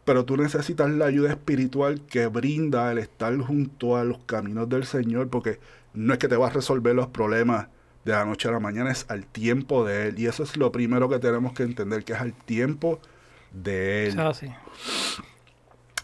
[0.06, 4.86] pero tú necesitas la ayuda espiritual que brinda el estar junto a los caminos del
[4.86, 5.58] Señor, porque
[5.94, 7.66] no es que te va a resolver los problemas
[8.04, 10.18] de la noche a la mañana, es al tiempo de Él.
[10.20, 13.00] Y eso es lo primero que tenemos que entender, que es al tiempo
[13.52, 14.34] de Él.
[14.34, 14.46] Sí.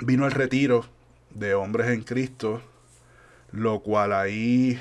[0.00, 0.84] Vino el retiro
[1.30, 2.61] de hombres en Cristo,
[3.53, 4.80] lo cual ahí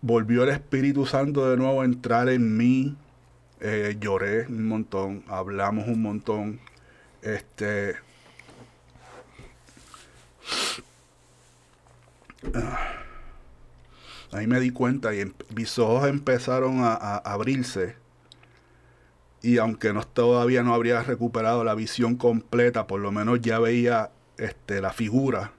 [0.00, 2.96] volvió el Espíritu Santo de nuevo a entrar en mí.
[3.60, 6.60] Eh, lloré un montón, hablamos un montón.
[7.22, 7.96] Este.
[12.54, 13.04] ah,
[14.32, 17.96] Ahí me di cuenta y mis ojos empezaron a, a abrirse.
[19.42, 24.10] Y aunque no todavía no habría recuperado la visión completa, por lo menos ya veía
[24.36, 25.52] este, la figura,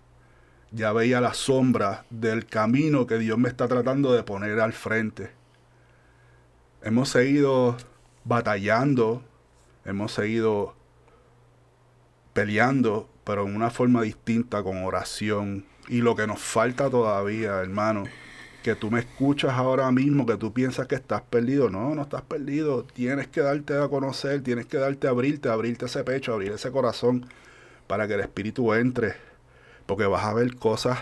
[0.71, 5.31] ya veía la sombra del camino que Dios me está tratando de poner al frente.
[6.81, 7.77] Hemos seguido
[8.29, 9.23] batallando,
[9.83, 10.75] hemos seguido
[12.33, 15.65] peleando, pero en una forma distinta, con oración.
[15.89, 18.03] Y lo que nos falta todavía, hermano,
[18.63, 21.71] que tú me escuchas ahora mismo, que tú piensas que estás perdido.
[21.71, 22.83] No, no estás perdido.
[22.83, 26.71] Tienes que darte a conocer, tienes que darte a abrirte, abrirte ese pecho, abrir ese
[26.71, 27.25] corazón
[27.87, 29.15] para que el Espíritu entre.
[29.87, 30.99] Porque vas a ver cosas,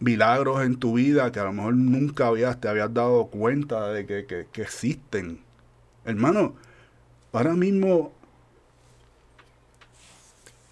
[0.00, 4.06] milagros en tu vida que a lo mejor nunca habías, te habías dado cuenta de
[4.06, 5.40] que, que- que existen.
[6.04, 6.54] Hermano,
[7.32, 8.12] ahora mismo,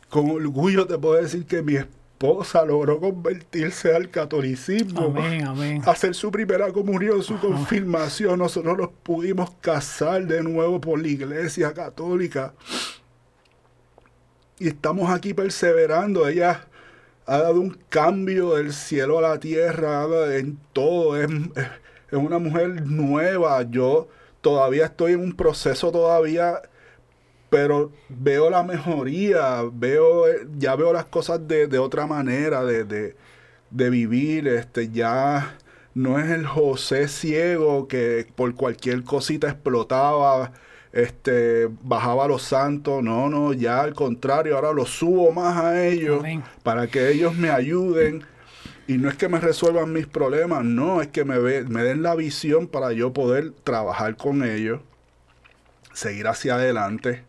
[0.09, 5.83] con orgullo te puedo decir que mi esposa logró convertirse al catolicismo Amén, amén.
[5.87, 8.39] hacer su primera comunión, su confirmación.
[8.39, 12.55] Nosotros nos pudimos casar de nuevo por la iglesia católica.
[14.59, 16.27] Y estamos aquí perseverando.
[16.27, 16.67] Ella
[17.27, 20.05] ha dado un cambio del cielo a la tierra
[20.37, 21.17] en todo.
[21.21, 21.29] Es,
[22.11, 23.63] es- una mujer nueva.
[23.71, 24.09] Yo
[24.41, 26.63] todavía estoy en un proceso todavía
[27.51, 30.25] pero veo la mejoría, veo,
[30.59, 33.17] ya veo las cosas de, de otra manera de, de,
[33.71, 35.57] de vivir, este, ya
[35.95, 40.53] no es el José ciego que por cualquier cosita explotaba,
[40.97, 45.87] este, bajaba a los santos, no, no, ya al contrario, ahora los subo más a
[45.87, 46.43] ellos Amén.
[46.63, 48.25] para que ellos me ayuden.
[48.89, 52.03] Y no es que me resuelvan mis problemas, no, es que me, ve- me den
[52.03, 54.81] la visión para yo poder trabajar con ellos
[55.93, 57.25] seguir hacia adelante,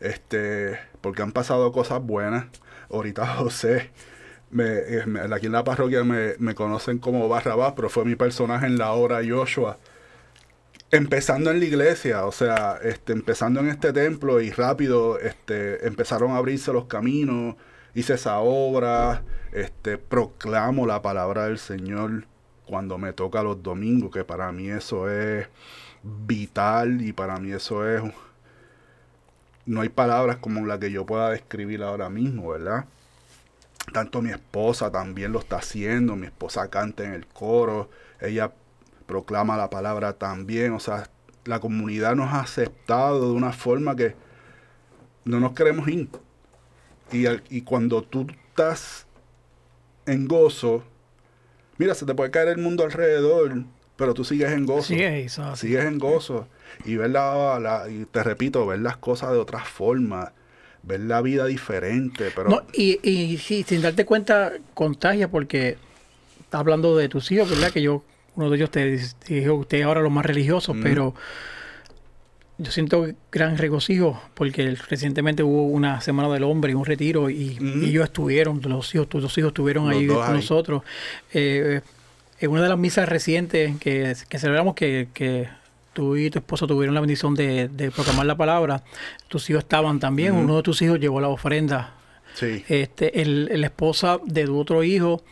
[0.00, 2.46] este, porque han pasado cosas buenas.
[2.90, 3.90] Ahorita José,
[4.50, 8.16] me, eh, me- aquí en la parroquia me, me conocen como Barrabás, pero fue mi
[8.16, 9.78] personaje en la obra Joshua.
[10.92, 16.32] Empezando en la iglesia, o sea, este, empezando en este templo y rápido este, empezaron
[16.32, 17.56] a abrirse los caminos,
[17.94, 19.22] hice esa obra,
[19.52, 22.26] este, proclamo la palabra del Señor
[22.66, 25.48] cuando me toca los domingos, que para mí eso es
[26.02, 28.02] vital y para mí eso es
[29.64, 32.84] no hay palabras como la que yo pueda describir ahora mismo, ¿verdad?
[33.92, 37.88] Tanto mi esposa también lo está haciendo, mi esposa canta en el coro,
[38.20, 38.52] ella
[39.12, 41.10] proclama la palabra también, o sea,
[41.44, 44.14] la comunidad nos ha aceptado de una forma que
[45.26, 46.08] no nos queremos ir.
[47.12, 49.06] Y, y cuando tú estás
[50.06, 50.82] en gozo,
[51.76, 53.64] mira, se te puede caer el mundo alrededor,
[53.96, 54.94] pero tú sigues en gozo.
[54.94, 55.66] Sí, eso, así.
[55.66, 56.48] Sigues en gozo.
[56.86, 60.32] Y ver la, la- y te repito, ver las cosas de otra forma,
[60.82, 65.76] ver la vida diferente, pero No, y, y sin darte cuenta, contagia porque
[66.40, 67.70] estás hablando de tus hijos, ¿verdad?
[67.72, 68.02] Que yo,
[68.36, 70.82] uno de ellos te dijo, usted ahora los más religiosos, Mm.
[70.82, 71.14] pero
[72.58, 77.58] yo siento gran regocijo porque recientemente hubo una Semana del Hombre y un retiro y,
[77.60, 77.82] Mm.
[77.84, 80.82] y ellos estuvieron, los hijos, tus dos hijos estuvieron Los ahí con nosotros.
[81.32, 81.80] Eh,
[82.40, 85.48] en una de las misas recientes que, que celebramos que, que
[85.92, 88.82] tú y tu esposo tuvieron la bendición de, de proclamar la palabra,
[89.28, 91.94] tus hijos estaban también, uno de tus hijos llevó la ofrenda
[92.34, 92.64] sí.
[92.68, 95.22] este, el, la esposa de tu otro hijo,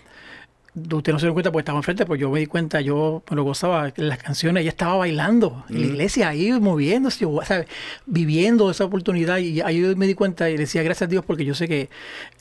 [0.93, 3.37] usted no se dio cuenta porque estaba enfrente, pues yo me di cuenta, yo me
[3.37, 5.89] lo gozaba, las canciones, ella estaba bailando en la Ujú.
[5.95, 7.64] iglesia, ahí moviéndose, o sea,
[8.07, 9.39] viviendo esa oportunidad.
[9.39, 11.89] Y ahí yo me di cuenta y decía gracias a Dios porque yo sé que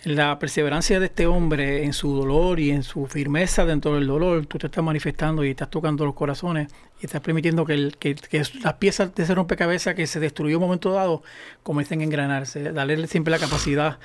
[0.03, 4.45] la perseverancia de este hombre en su dolor y en su firmeza dentro del dolor,
[4.45, 6.69] tú te estás manifestando y estás tocando los corazones
[7.01, 10.57] y estás permitiendo que, el- que, que las piezas de ese rompecabezas que se destruyó
[10.57, 11.23] en un momento dado
[11.63, 13.99] comiencen a engranarse, darle siempre la capacidad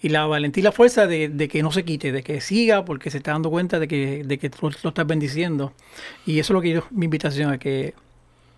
[0.00, 2.84] y la valentía y la fuerza de, de que no se quite, de que siga,
[2.84, 5.72] porque se está dando cuenta de que, de que tú lo estás bendiciendo.
[6.26, 7.94] Y eso es lo que yo, mi invitación, a que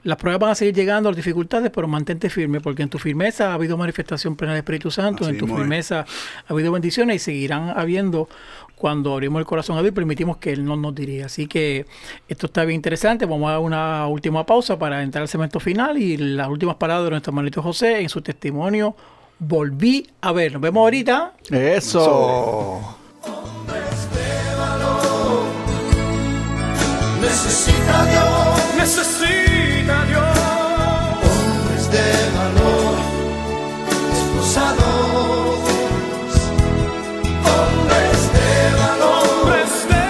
[0.03, 3.51] las pruebas van a seguir llegando, las dificultades, pero mantente firme, porque en tu firmeza
[3.51, 5.53] ha habido manifestación plena del Espíritu Santo, Así en tu es.
[5.53, 6.07] firmeza
[6.47, 8.29] ha habido bendiciones y seguirán habiendo
[8.77, 11.27] cuando abrimos el corazón a Dios y permitimos que Él nos, nos dirija.
[11.27, 11.87] Así que
[12.29, 13.27] esto está bien interesante.
[13.27, 17.07] Vamos a dar una última pausa para entrar al segmento final y las últimas palabras
[17.07, 18.95] de nuestro hermanito José en su testimonio.
[19.39, 20.53] Volví a ver.
[20.53, 21.33] Nos vemos ahorita.
[21.51, 22.97] Eso.
[27.21, 30.39] Necesita Dios necesita Dios.
[31.29, 32.07] hombres de
[32.39, 32.95] valor,
[34.13, 34.79] esposados,
[37.53, 40.05] hombres de valor, Hombres de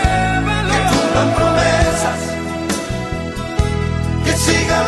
[0.47, 0.83] valor.
[0.91, 2.21] cumplan promesas,
[4.25, 4.88] que sigan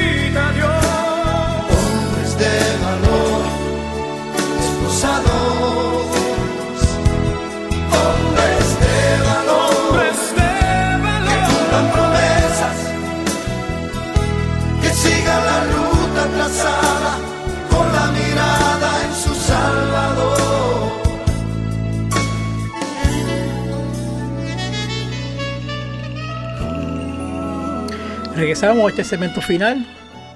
[28.51, 29.85] Regresamos a este segmento final.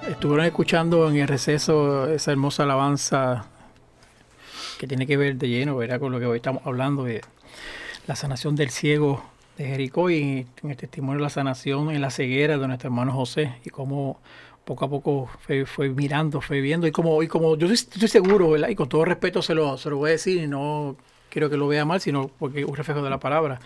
[0.09, 3.45] Estuvieron escuchando en el receso esa hermosa alabanza
[4.79, 5.99] que tiene que ver de lleno ¿verdad?
[5.99, 7.19] con lo que hoy estamos hablando de
[8.07, 9.21] la sanación del ciego
[9.57, 13.11] de Jericó y en el testimonio de la sanación en la ceguera de nuestro hermano
[13.11, 14.21] José y cómo
[14.63, 18.51] poco a poco fue, fue mirando, fue viendo y como, y como yo estoy, seguro,
[18.51, 18.69] ¿verdad?
[18.69, 20.95] y con todo respeto se lo, se lo voy a decir y no
[21.29, 23.59] quiero que lo vea mal, sino porque es un reflejo de la palabra.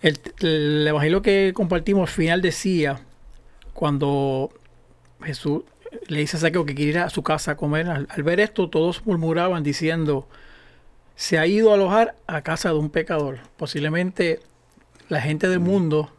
[0.00, 3.02] El, el evangelio que compartimos al final decía,
[3.76, 4.50] cuando
[5.22, 5.62] Jesús
[6.08, 8.40] le dice a Saqueo que quiere ir a su casa a comer, al, al ver
[8.40, 10.26] esto todos murmuraban diciendo,
[11.14, 13.38] se ha ido a alojar a casa de un pecador.
[13.56, 14.40] Posiblemente
[15.08, 16.10] la gente del mundo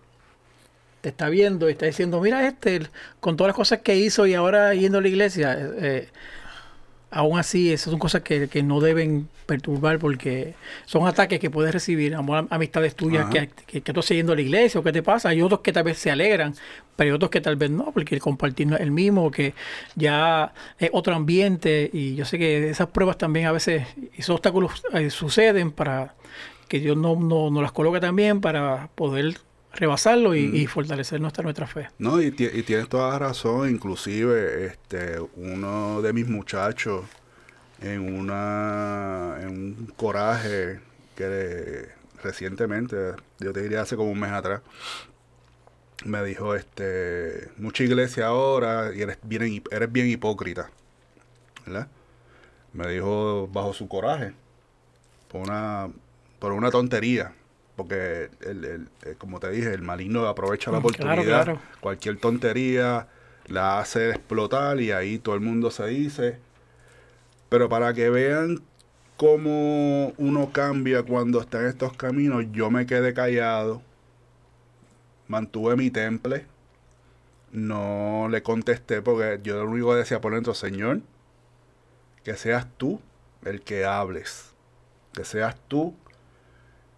[1.02, 2.88] te está viendo y está diciendo, mira este,
[3.20, 5.54] con todas las cosas que hizo y ahora yendo a la iglesia.
[5.54, 6.10] eh, eh,
[7.10, 10.56] aún así, esas son cosas que, que no deben perturbar porque
[10.86, 12.16] son ataques que puedes recibir,
[12.50, 15.30] amistades tuyas que, que, estás siguiendo a la iglesia o qué te pasa.
[15.30, 16.54] Hay otros que tal vez se alegran,
[16.96, 19.54] pero hay otros que tal vez no, porque el compartir no es el mismo, que
[19.96, 24.84] ya es otro ambiente y yo sé que esas pruebas también a veces, esos obstáculos
[24.94, 26.14] eh, suceden para
[26.68, 29.38] que Dios no, no, no las coloque también para poder
[29.74, 31.90] rebasarlo y, y fortalecer nuestra, nuestra fe.
[32.00, 37.06] No, y, ti- y tienes toda la razón, inclusive este uno de mis muchachos
[37.82, 40.80] en una en un coraje
[41.16, 41.90] que
[42.24, 42.96] recientemente,
[43.40, 44.62] yo te diría hace como un mes atrás,
[46.06, 50.70] me dijo este mucha iglesia ahora y eres bien eres bien hipócrita,
[51.66, 51.88] ¿verdad?
[52.74, 54.34] Me dijo bajo su coraje
[55.30, 55.90] por una
[56.40, 57.34] por una tontería,
[57.78, 61.62] porque el, el- eh, como te dije, el maligno aprovecha la Mm, claro, oportunidad, claro.
[61.82, 63.10] cualquier tontería
[63.48, 66.40] la hace explotar y ahí todo el mundo se dice.
[67.50, 68.62] Pero para que vean
[69.18, 73.82] cómo uno cambia cuando está en estos caminos, yo me quedé callado,
[75.28, 76.46] mantuve mi temple,
[77.52, 81.02] no le contesté porque yo lo único que decía por dentro, Señor,
[82.24, 83.00] que seas tú
[83.46, 84.52] el que hables,
[85.14, 85.96] que seas tú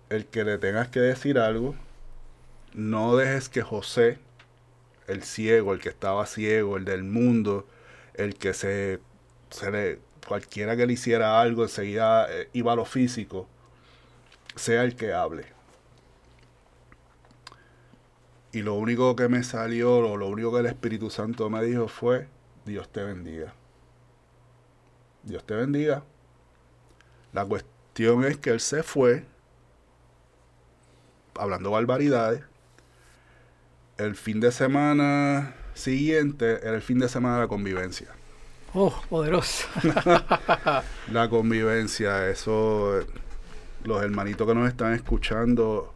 [0.10, 1.76] el que le tengas que decir algo,
[2.74, 4.20] no dejes que José,
[5.08, 7.68] el ciego, el que estaba ciego, el del mundo,
[8.14, 9.00] el que se,
[9.50, 13.48] se le, cualquiera que le hiciera algo enseguida eh, iba a lo físico,
[14.56, 15.46] sea el que hable.
[18.52, 21.88] Y lo único que me salió, o lo único que el Espíritu Santo me dijo
[21.88, 22.28] fue,
[22.66, 23.54] Dios te bendiga.
[25.24, 26.04] Dios te bendiga.
[27.32, 29.26] La cuestión es que él se fue,
[31.40, 32.44] hablando barbaridades.
[33.98, 38.08] El fin de semana siguiente era el fin de semana de la convivencia.
[38.74, 39.68] Oh, poderoso.
[41.12, 43.00] La convivencia, eso,
[43.84, 45.92] los hermanitos que nos están escuchando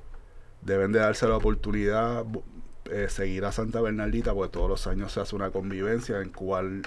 [0.61, 2.25] deben de darse la oportunidad,
[2.85, 6.81] eh, seguir a Santa Bernardita, porque todos los años se hace una convivencia en cual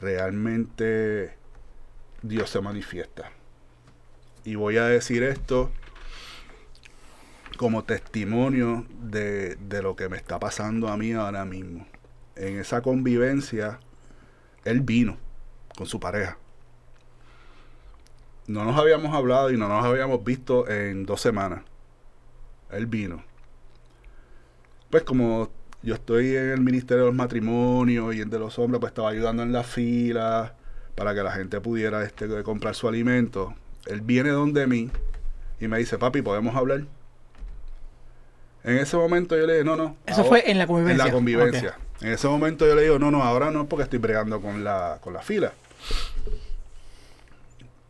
[0.00, 1.34] realmente
[2.22, 3.30] Dios se manifiesta.
[4.44, 5.70] Y voy a decir esto
[7.56, 11.86] como testimonio de, de lo que me está pasando a mí ahora mismo.
[12.36, 13.80] En esa convivencia,
[14.64, 15.16] él vino
[15.76, 16.38] con su pareja.
[18.46, 21.62] No nos habíamos hablado y no nos habíamos visto en dos semanas.
[22.70, 23.24] Él vino.
[24.90, 25.50] Pues como
[25.82, 29.10] yo estoy en el Ministerio de los Matrimonios y en de los hombres, pues estaba
[29.10, 30.54] ayudando en la fila
[30.94, 33.54] para que la gente pudiera este, comprar su alimento.
[33.86, 34.90] Él viene donde mí
[35.60, 36.84] y me dice, papi, ¿podemos hablar?
[38.66, 39.96] En ese momento yo le dije, no, no.
[40.04, 41.02] Eso ahora- fue en la convivencia.
[41.04, 41.78] En la convivencia.
[42.02, 44.98] En ese momento yo le digo, no, no, ahora no, porque estoy bregando con la,
[45.00, 45.52] con la fila.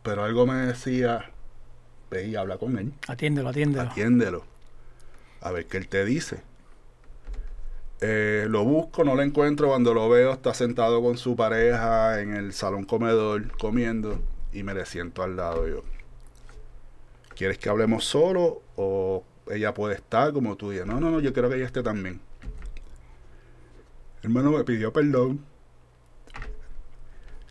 [0.03, 1.31] Pero algo me decía,
[2.09, 3.89] ve y habla con él, Atiéndelo, atiéndelo.
[3.89, 4.43] atiéndelo,
[5.41, 6.41] a ver qué él te dice.
[7.99, 9.69] Eh, lo busco, no lo encuentro.
[9.69, 14.19] Cuando lo veo, está sentado con su pareja en el salón comedor comiendo
[14.53, 15.67] y me le siento al lado.
[15.67, 15.81] Yo,
[17.35, 20.85] ¿quieres que hablemos solo o ella puede estar como tú dices?
[20.85, 22.19] No, no, no, yo quiero que ella esté también.
[24.23, 25.45] Hermano me pidió perdón.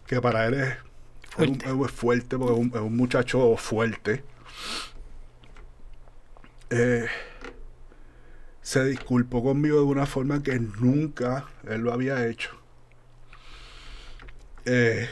[0.07, 0.77] Que para él es
[1.37, 1.73] Fuerte.
[1.73, 4.25] Un, es fuerte porque es un, es un muchacho fuerte.
[6.71, 7.07] Eh,
[8.63, 12.51] se disculpó conmigo de una forma que nunca él lo había hecho.
[14.65, 15.09] Eh,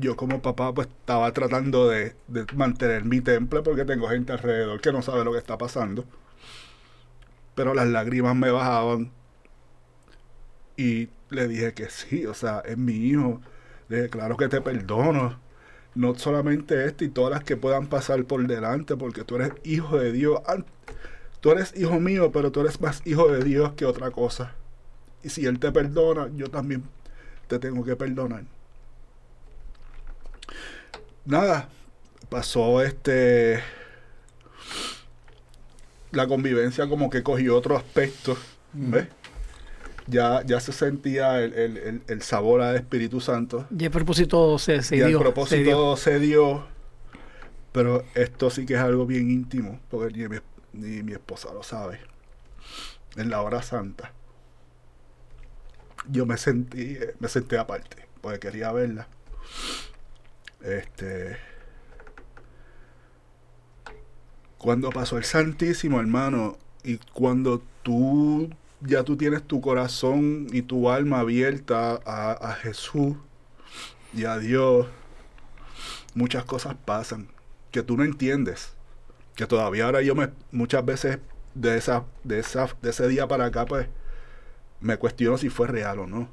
[0.00, 4.80] yo como papá pues estaba tratando de, de mantener mi temple porque tengo gente alrededor
[4.80, 6.04] que no sabe lo que está pasando.
[7.56, 9.10] Pero las lágrimas me bajaban
[10.76, 13.40] y le dije que sí, o sea, es mi hijo.
[13.88, 15.38] Le dije, claro que te perdono.
[15.94, 19.98] No solamente este y todas las que puedan pasar por delante, porque tú eres hijo
[19.98, 20.40] de Dios.
[20.46, 20.66] An-
[21.40, 24.54] Tú eres hijo mío, pero tú eres más hijo de Dios que otra cosa.
[25.24, 26.84] Y si Él te perdona, yo también
[27.48, 28.44] te tengo que perdonar.
[31.26, 31.68] Nada,
[32.28, 33.60] pasó este...
[36.12, 38.38] La convivencia como que cogió otro aspecto,
[38.72, 39.08] ¿ves?
[40.06, 43.66] Ya, ya se sentía el, el- el- sabor al Espíritu Santo.
[43.76, 45.96] Y el propósito se, se y el se propósito dio.
[45.96, 46.66] se dio.
[47.72, 50.36] Pero esto sí que es algo bien íntimo, porque ni mi,
[50.72, 51.98] ni mi esposa lo sabe.
[53.16, 54.12] En la hora santa.
[56.08, 59.08] Yo me sentí, me senté aparte, porque quería verla.
[60.66, 61.36] Este.
[64.58, 68.50] Cuando pasó el Santísimo, hermano, y cuando tú
[68.80, 73.16] ya tú tienes tu corazón y tu alma abierta a, Jesús
[74.12, 74.88] y a Dios,
[76.14, 77.28] muchas cosas pasan
[77.70, 78.74] que tú no entiendes.
[79.36, 81.18] Que todavía ahora yo me muchas veces
[81.54, 83.86] de esa, de esa, de ese día para acá, pues,
[84.80, 86.28] me cuestiono si fue real o no.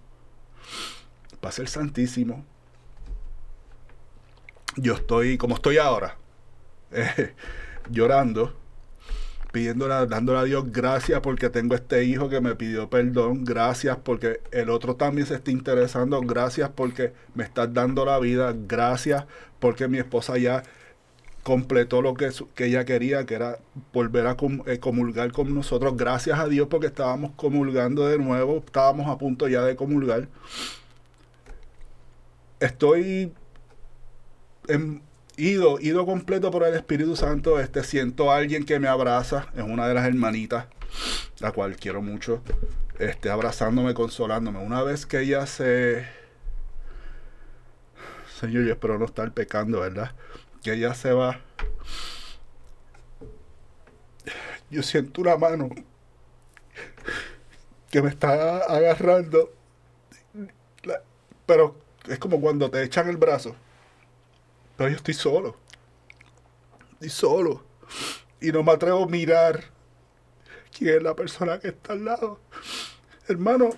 [1.40, 2.46] Pasa el Santísimo.
[4.76, 6.18] Yo estoy, como estoy ahora,
[6.92, 7.34] eh,
[7.90, 8.54] llorando,
[9.52, 14.42] pidiéndole, dándole a Dios gracias porque tengo este hijo que me pidió perdón, gracias porque
[14.52, 19.26] el otro también se está interesando, gracias porque me estás dando la vida, gracias
[19.60, 20.64] porque mi esposa ya
[21.44, 23.60] completó lo que, que ella quería, que era
[23.92, 25.96] volver a eh, comulgar con nosotros.
[25.98, 30.28] Gracias a Dios porque estábamos comulgando de nuevo, estábamos a punto ya de comulgar.
[32.60, 33.34] Estoy
[34.68, 35.02] en-
[35.38, 37.60] ido, ido completo por el Espíritu Santo.
[37.60, 40.68] Este, siento a alguien que me abraza, es una de las hermanitas,
[41.40, 42.42] la cual quiero mucho,
[43.00, 44.60] este, abrazándome, consolándome.
[44.60, 46.06] Una vez que ella se...
[48.40, 50.12] Señor, yo espero no estar pecando, ¿verdad?
[50.62, 51.40] Que ella se va.
[54.70, 55.70] Yo siento una mano
[57.90, 59.54] que me está agarrando.
[61.46, 61.76] Pero
[62.08, 63.56] es como cuando te echan el brazo.
[64.78, 65.56] Pero yo estoy solo.
[66.94, 67.64] Estoy solo.
[68.42, 69.64] Y no me atrevo a mirar
[70.78, 72.40] quién es la persona que está al lado.
[73.28, 73.70] Hermano,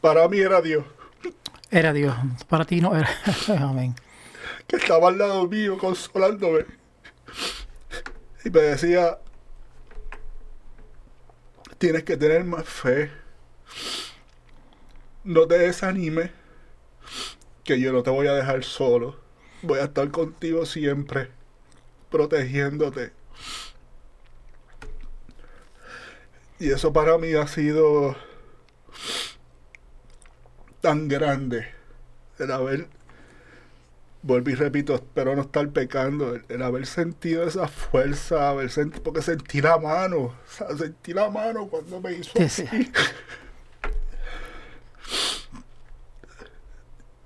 [0.00, 0.84] para mí era Dios,
[1.70, 2.14] Era Dios.
[2.48, 3.08] Para ti no era.
[3.58, 3.94] Amén.
[4.66, 6.66] que estaba al lado mío consolándome.
[8.44, 9.18] Y me decía,
[11.78, 13.10] tienes que tener más fe.
[15.24, 16.30] No te desanimes,
[17.64, 19.16] que yo no te voy a dejar solo.
[19.62, 21.30] Voy a estar contigo siempre,
[22.10, 23.12] protegiéndote.
[26.58, 28.16] Y eso para mí ha sido
[30.80, 31.66] tan grande
[32.38, 32.88] el haber,
[34.22, 39.02] vuelvo y repito, espero no estar pecando, el, el haber sentido esa fuerza, haber sentido,
[39.02, 42.68] porque sentí la mano, o sea, sentí la mano cuando me hizo Sí, así.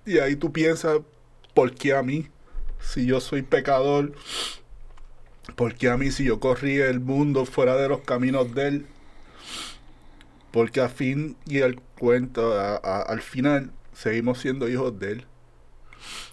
[0.09, 1.01] Y ahí tú piensas,
[1.53, 2.31] ¿por qué a mí?
[2.81, 4.15] Si yo soy pecador,
[5.55, 8.87] ¿por qué a mí si yo corrí el mundo fuera de los caminos de él?
[10.51, 15.27] Porque a fin y al cuento, al final, seguimos siendo hijos de él.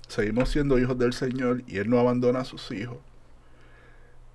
[0.08, 3.00] Seguimos siendo hijos del Señor y Él no abandona a sus hijos.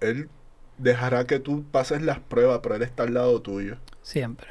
[0.01, 0.29] Él
[0.77, 3.79] dejará que tú pases las pruebas, pero Él está al lado tuyo.
[4.03, 4.49] Siempre.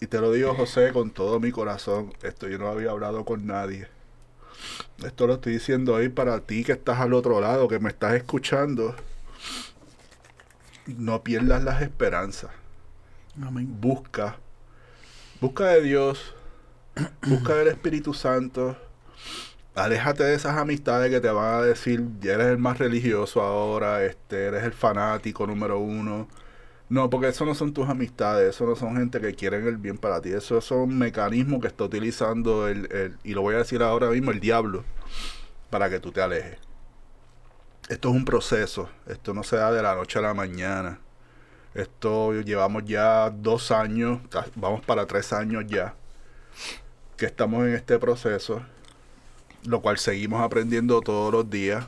[0.00, 2.14] Y te lo digo, José, con todo mi corazón.
[2.22, 3.88] Esto yo no había hablado con nadie.
[5.04, 8.14] Esto lo estoy diciendo ahí para ti que estás al otro lado, que me estás
[8.14, 8.94] escuchando.
[10.86, 12.50] No pierdas las esperanzas.
[13.36, 14.38] Busca.
[15.40, 16.34] Busca de Dios.
[17.26, 18.76] Busca del Espíritu Santo.
[19.74, 24.04] Aléjate de esas amistades que te van a decir, ya eres el más religioso ahora,
[24.04, 26.28] este, eres el fanático número uno.
[26.90, 29.96] No, porque eso no son tus amistades, eso no son gente que quieren el bien
[29.96, 33.82] para ti, eso son mecanismos que está utilizando el, el- y lo voy a decir
[33.82, 34.84] ahora mismo, el diablo,
[35.70, 36.58] para que tú te alejes.
[37.88, 41.00] Esto es un proceso, esto no se da de la noche a la mañana.
[41.74, 44.20] Esto llevamos ya dos años,
[44.56, 45.94] vamos para tres años ya,
[47.16, 48.62] que estamos en este proceso,
[49.64, 51.86] lo cual seguimos aprendiendo todos los días.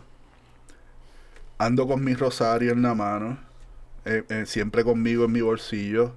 [1.58, 3.38] Ando con mi rosario en la mano,
[4.04, 6.14] eh, eh, siempre conmigo en mi bolsillo.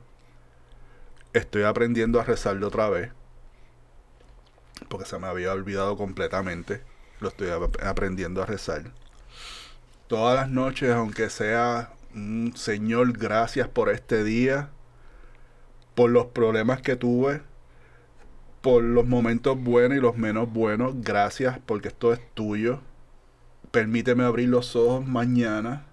[1.34, 3.12] Estoy aprendiendo a rezarlo otra vez,
[4.90, 6.82] porque se me había olvidado completamente.
[7.20, 8.92] Lo estoy ap- aprendiendo a rezar.
[10.08, 14.70] Todas las noches, aunque sea un Señor, gracias por este día,
[15.96, 17.42] por los problemas que tuve,
[18.62, 22.80] por los momentos buenos y los menos buenos, gracias porque esto es tuyo.
[23.72, 25.85] Permíteme abrir los ojos mañana.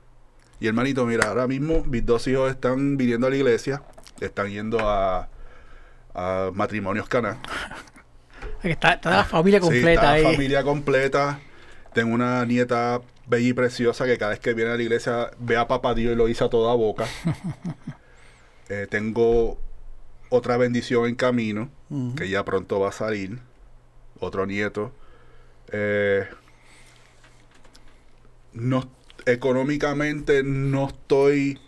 [0.62, 3.82] Y hermanito, mira, ahora mismo mis dos hijos están viniendo a la iglesia,
[4.20, 5.28] están yendo a,
[6.14, 7.40] a matrimonios caná.
[8.62, 10.22] Está, está la familia Sí, completa está ahí.
[10.22, 11.40] la familia completa.
[11.92, 15.56] Tengo una nieta bella y preciosa que cada vez que viene a la iglesia ve
[15.56, 17.06] a papá Dios y lo hizo a toda boca.
[18.68, 19.58] Eh, tengo
[20.30, 21.68] otra bendición en camino,
[22.16, 23.40] que ya pronto va a salir.
[24.18, 24.92] Otro nieto.
[25.72, 26.26] Eh,
[28.54, 28.88] no,
[29.26, 31.58] económicamente no estoy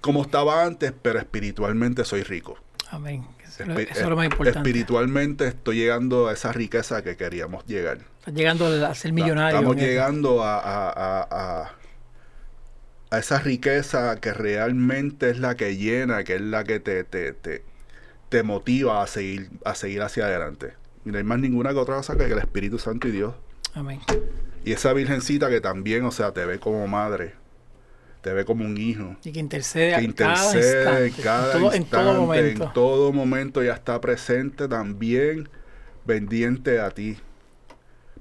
[0.00, 2.58] como estaba antes, pero espiritualmente soy rico.
[2.90, 3.26] Amén.
[3.42, 4.58] Eso, es lo- Espi- eso es lo más importante.
[4.58, 7.98] Espiritualmente estoy llegando a esa riqueza que queríamos llegar.
[8.18, 9.56] Estás llegando a ser millonario.
[9.58, 9.90] Estamos en esto.
[9.90, 11.28] llegando a, a- a-
[11.62, 11.72] a-
[13.10, 17.32] a esa riqueza que realmente es la que llena, que es la que te, te,
[17.32, 17.62] te,
[18.28, 20.74] te motiva a seguir, a seguir hacia adelante.
[21.06, 23.34] Y no hay más ninguna que otra cosa que el Espíritu Santo y Dios.
[23.74, 24.00] Amén.
[24.64, 27.34] Y esa virgencita que también, o sea, te ve como madre,
[28.22, 29.16] te ve como un hijo.
[29.22, 31.22] Y que intercede, que intercede cada en instante.
[31.22, 32.64] cada en, todo, en instante, todo momento.
[32.64, 35.50] en todo momento ya está presente también,
[36.06, 37.18] pendiente a ti.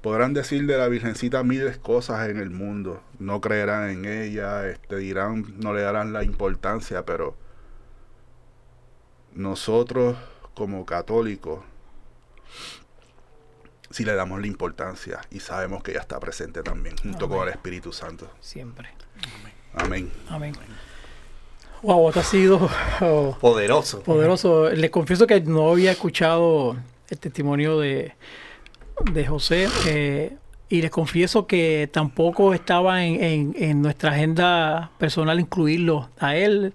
[0.02, 4.98] Podrán decir de la Virgencita miles cosas en el mundo, no creerán en ella, este,
[4.98, 7.38] dirán, no le darán la importancia, pero
[9.34, 10.18] nosotros
[10.54, 11.64] como católicos
[13.94, 17.54] sí le damos la importancia y sabemos que ella está presente también, junto con el
[17.54, 18.30] Espíritu Santo.
[18.42, 18.90] Siempre.
[19.76, 20.12] Amén.
[20.30, 20.54] Amén.
[21.82, 22.70] Wow, esto ha sido
[23.02, 24.02] oh, Poderoso.
[24.04, 24.70] poderoso.
[24.70, 26.78] Les confieso que no había escuchado
[27.10, 28.14] el testimonio de,
[29.12, 29.68] de José.
[29.88, 30.38] eh,
[30.70, 36.74] y les confieso que tampoco estaba en, en- en nuestra agenda personal incluirlo a él.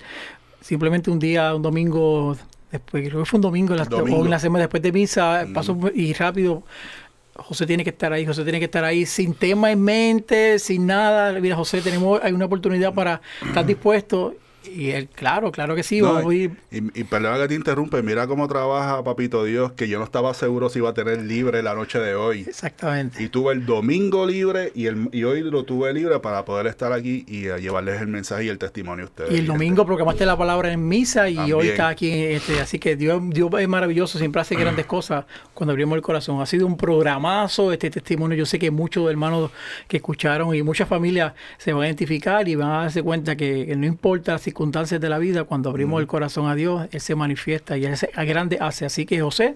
[0.60, 2.36] Simplemente un día, un domingo,
[2.70, 4.20] después, creo que fue un domingo, Domingo.
[4.20, 5.52] o en la semana después de misa, Mm.
[5.52, 6.62] pasó y rápido.
[7.38, 10.86] José tiene que estar ahí, José tiene que estar ahí sin tema en mente, sin
[10.86, 11.38] nada.
[11.40, 14.34] Mira, José, tenemos hay una oportunidad para estar dispuesto.
[14.64, 16.50] Y él, claro, claro que sí, No, vamos a ir.
[16.70, 20.34] y, y perdona que te interrumpe, mira cómo trabaja Papito Dios, que yo no estaba
[20.34, 22.40] seguro si iba a tener libre la noche de hoy.
[22.46, 23.22] Exactamente.
[23.22, 26.92] Y tuve el domingo libre y, el, y hoy lo tuve libre para poder estar
[26.92, 29.30] aquí y llevarles el mensaje y el testimonio a ustedes.
[29.30, 29.86] Y el mi domingo gente.
[29.86, 31.56] proclamaste la palabra en misa y También.
[31.58, 32.10] hoy está aquí.
[32.12, 36.40] Este, así que Dios, Dios es maravilloso, siempre hace grandes cosas cuando abrimos el corazón.
[36.42, 38.36] Ha sido un programazo este testimonio.
[38.36, 39.50] Yo sé que muchos hermanos
[39.86, 43.64] que escucharon y muchas familias se van a identificar y van a darse cuenta que,
[43.66, 47.00] que no importa las circunstancias de la vida, cuando abrimos el corazón a Dios, Él
[47.00, 48.86] se manifiesta y Él se, a grande hace.
[48.86, 49.52] Así que José,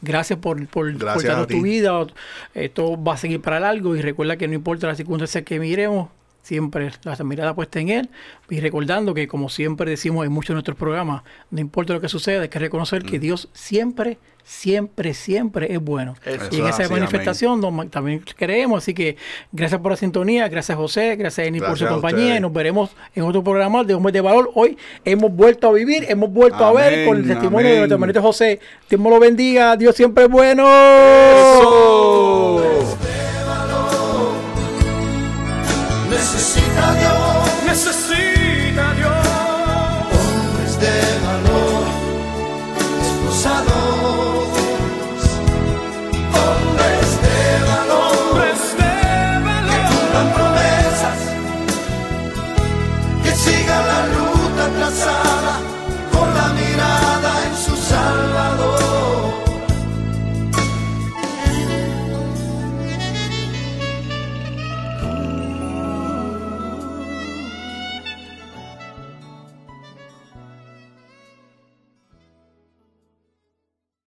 [0.00, 2.06] gracias por, por, Gracias por darnos tu vida.
[2.54, 6.08] Esto va a seguir para largo y recuerda que no importa las circunstancias que miremos,
[6.42, 8.10] siempre la mirada puesta en Él
[8.50, 12.08] y recordando que como siempre decimos en muchos de nuestros programas, no importa lo que
[12.08, 13.06] suceda, hay que reconocer Mm.
[13.06, 16.14] que Dios siempre, siempre, siempre es bueno.
[16.24, 19.16] Eso y en es esa manifestación nos- también creemos, así que
[19.52, 23.22] gracias por la sintonía, gracias José, gracias Eni por su compañía y nos veremos en
[23.22, 24.50] otro programa de Hombres de Valor.
[24.54, 28.20] Hoy hemos vuelto a vivir, hemos vuelto a ver con el testimonio de nuestro hermanito
[28.20, 28.58] José.
[28.90, 30.64] Dios me lo bendiga, Dios siempre es bueno.
[30.68, 32.71] ¡Eso!
[36.74, 37.11] Necesita Dios